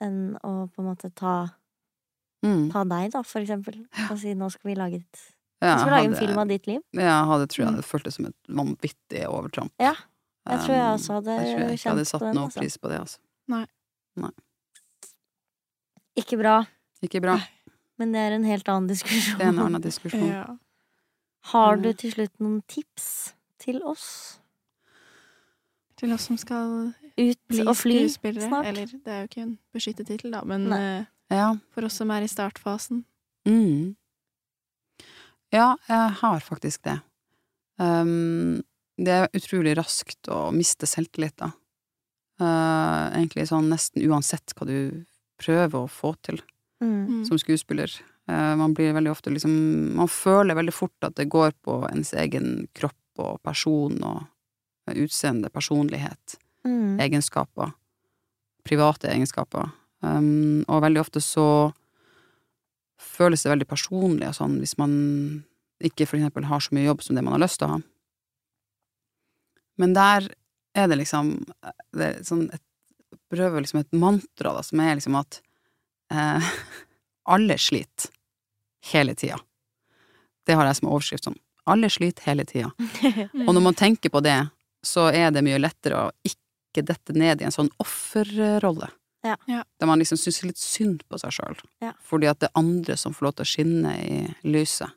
[0.00, 1.48] enn å på en måte ta,
[2.44, 2.70] Mm.
[2.72, 3.86] ta deg, da, for eksempel.
[4.10, 6.66] Og si nå skal vi lage, et, Ja, skal vi lage en film av ditt
[6.68, 6.80] liv.
[6.92, 7.74] Ja, hadde, tror jeg Mm.
[7.74, 9.72] hadde følt det som et vanvittig overtramp.
[9.80, 9.94] Ja,
[10.48, 12.34] jeg tror jeg Um, også hadde jeg tror jeg ikke kjent hadde på satt den,
[12.34, 12.60] noe altså.
[12.60, 13.18] pris på det, altså.
[16.18, 16.56] Ikke bra,
[17.02, 17.36] Ikke bra.
[17.98, 19.38] men det er en helt annen diskusjon.
[19.38, 20.26] Det er en annen diskusjon.
[20.28, 20.46] ja.
[21.52, 24.40] Har du til slutt noen tips til oss?
[25.98, 28.66] Til oss som skal Ut bli og fly snart?
[28.66, 30.80] Eller det er jo ikke en beskyttet tittel, da, men Nei.
[31.00, 31.54] eh, Ja.
[31.74, 33.04] for oss som er i startfasen.
[33.46, 33.96] Mm.
[35.52, 36.98] Ja, jeg har faktisk det.
[37.78, 38.62] Um,
[38.98, 41.52] det er utrolig raskt å miste selvtillit, da.
[42.38, 45.04] Uh, egentlig sånn nesten uansett hva du
[45.42, 46.42] prøver å få til
[46.78, 47.24] Mm.
[47.26, 47.90] Som skuespiller.
[48.30, 52.12] Uh, man blir veldig ofte liksom Man føler veldig fort at det går på ens
[52.14, 57.00] egen kropp og person og utseende, personlighet, Mm.
[57.00, 57.72] egenskaper.
[58.62, 59.72] Private egenskaper.
[60.00, 61.72] Um, og veldig ofte så
[62.98, 65.44] føles det veldig personlig og sånn hvis man
[65.82, 67.80] ikke for eksempel har så mye jobb som det man har lyst til å ha.
[69.78, 70.28] Men der
[70.78, 71.32] er det liksom
[71.96, 72.64] det er sånn et,
[73.28, 75.40] Prøver liksom et mantra da, som er liksom at
[76.12, 76.46] eh,
[77.34, 78.08] alle sliter
[78.92, 79.36] hele tida.
[80.48, 81.36] Det har jeg som overskrift sånn.
[81.68, 82.70] Alle sliter hele tida.
[83.46, 84.38] Og når man tenker på det,
[84.84, 88.88] så er det mye lettere å ikke dette ned i en sånn offerrolle.
[89.26, 89.36] Ja.
[89.50, 89.64] Ja.
[89.80, 91.60] Der man liksom syns litt synd på seg sjøl.
[91.84, 91.92] Ja.
[92.04, 94.94] Fordi at det er andre som får lov til å skinne i lyset.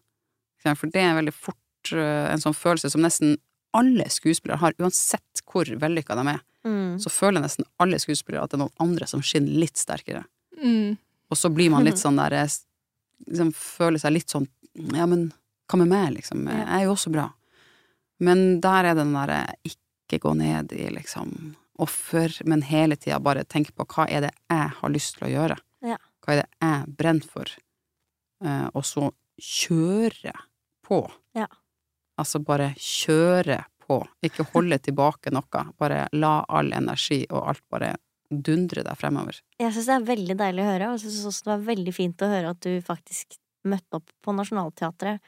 [0.62, 3.40] For det er veldig fort eh, en sånn følelse som nesten
[3.78, 6.42] alle skuespillere har, uansett hvor vellykka de er.
[6.68, 7.00] Mm.
[7.02, 10.24] Så føler nesten alle skuespillere at det er noen andre som skinner litt sterkere.
[10.62, 10.98] Mm.
[11.32, 12.58] Og så blir man litt sånn der eh,
[13.28, 14.48] liksom Føler seg litt sånn
[14.96, 15.32] Ja, men
[15.72, 16.44] hva med meg, liksom?
[16.52, 17.30] Jeg er jo også bra.
[18.22, 23.18] Men der er det den derre ikke gå ned i liksom offer, men hele tida
[23.24, 25.58] bare tenk på hva er det jeg har lyst til å gjøre?
[25.88, 25.98] Ja.
[26.22, 27.54] Hva er det jeg brenner for?
[28.44, 29.08] Eh, og så
[29.42, 30.36] kjøre
[30.86, 31.02] på.
[31.38, 31.48] Ja.
[32.22, 34.00] Altså bare kjøre på.
[34.24, 35.66] Ikke holde tilbake noe.
[35.82, 37.96] Bare la all energi og alt bare
[38.32, 39.42] dundre deg fremover.
[39.60, 41.94] Jeg syns det er veldig deilig å høre, og jeg syns også det var veldig
[41.96, 43.36] fint å høre at du faktisk
[43.68, 45.20] møtte opp på Nationaltheatret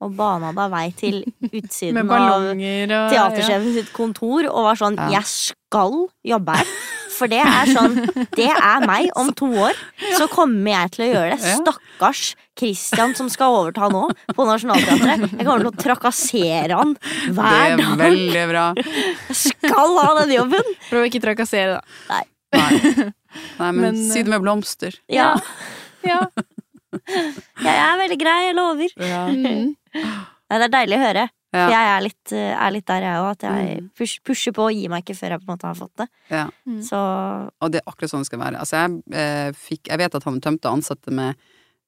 [0.00, 1.20] og bana deg vei til
[1.60, 5.08] utsiden Med av ballonger og kontor og var sånn Ja.
[5.12, 6.74] 'Jeg skal jobbe her'.
[7.20, 7.98] For det er sånn
[8.36, 9.76] Det er meg om to år.
[10.16, 11.54] Så kommer jeg til å gjøre det.
[11.60, 12.22] Stakkars
[12.60, 14.06] Christian som skal overta nå
[14.36, 15.26] på Nationaltheatret.
[15.36, 16.96] Jeg kommer til å trakassere han
[17.28, 17.80] hver dag.
[17.80, 18.64] det er veldig bra.
[18.80, 20.74] Jeg skal ha den jobben!
[20.88, 22.00] Prøv å ikke trakassere, da.
[22.10, 22.24] Nei.
[22.50, 24.96] Nei, men, Men, si det med blomster.
[25.12, 25.34] Ja.
[26.06, 26.24] Ja.
[27.62, 28.94] Jeg er veldig grei, jeg lover.
[28.98, 29.26] Ja.
[29.30, 29.76] Mm.
[29.94, 31.26] Nei, det er deilig å høre.
[31.52, 31.64] Ja.
[31.66, 33.30] For jeg er litt, eh, er litt der, jeg òg.
[33.32, 33.90] At jeg Mm.
[33.98, 36.08] push, pusher på og gir meg ikke før jeg på en måte har fått det.
[36.30, 36.48] Ja.
[36.66, 36.82] Mm.
[36.82, 36.98] Så
[37.60, 38.58] Og det er akkurat sånn det skal være.
[38.60, 41.34] Altså, jeg, eh, fikk, jeg vet at han tømte ansatte med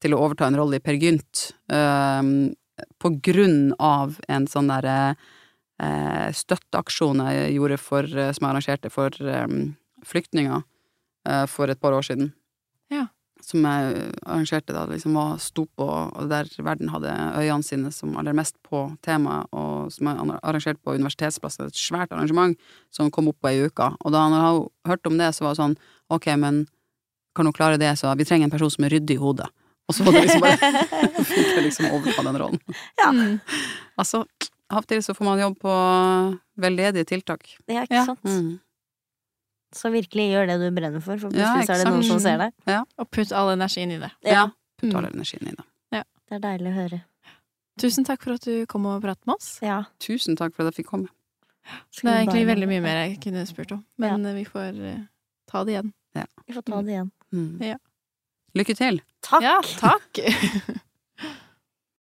[0.01, 2.23] til å overta en rolle i Per Gynt, eh,
[2.99, 5.17] på grunn av en sånn derre
[5.79, 9.47] eh, støtteaksjon jeg gjorde for, eh, som jeg arrangerte for eh,
[10.05, 10.63] flyktninger
[11.27, 12.33] eh, for et par år siden.
[13.43, 13.47] Ja.
[13.51, 18.17] Som jeg arrangerte da, liksom var, sto på, og der verden hadde øynene sine som
[18.17, 22.55] aller mest på temaet, og som jeg arrangerte på Universitetsplassen, et svært arrangement
[22.91, 23.89] som kom opp på ei uke.
[24.05, 25.77] Og da når hun hørte om det, så var det sånn,
[26.15, 26.63] ok, men
[27.35, 29.49] kan hun klare det, så vi trenger en person som er ryddig i hodet.
[29.89, 30.73] Og så var det liksom bare,
[31.33, 32.61] fikk jeg liksom overta den rollen.
[33.01, 33.11] Ja.
[33.11, 33.41] Mm.
[33.99, 34.23] Altså,
[34.73, 35.73] av og til så får man jobb på
[36.63, 37.43] veldedige tiltak.
[37.67, 38.05] det er ikke Ja.
[38.07, 38.23] sant.
[38.25, 38.61] Mm.
[39.73, 42.39] Så virkelig gjør det du brenner for, for plutselig så er det noen som ser
[42.43, 42.53] deg.
[43.01, 44.11] Og putt all energien i det.
[44.29, 44.47] Ja.
[44.81, 44.97] Putt Mm.
[44.99, 45.65] all energien i det.
[46.33, 46.99] Det er deilig å høre.
[47.81, 49.59] Tusen takk for at du kom og pratet med oss.
[49.61, 49.83] Ja.
[50.01, 51.09] Tusen takk for at jeg fikk komme.
[51.93, 55.03] Det er egentlig veldig mye mer jeg kunne spurt om, men vi får eh,
[55.47, 55.93] ta det igjen.
[56.47, 57.11] Vi får ta det igjen.
[57.33, 57.61] Mm.
[57.61, 57.77] Ja.
[58.57, 59.01] Lykke til!
[59.23, 59.43] Takk!
[59.45, 60.23] Ja, takk!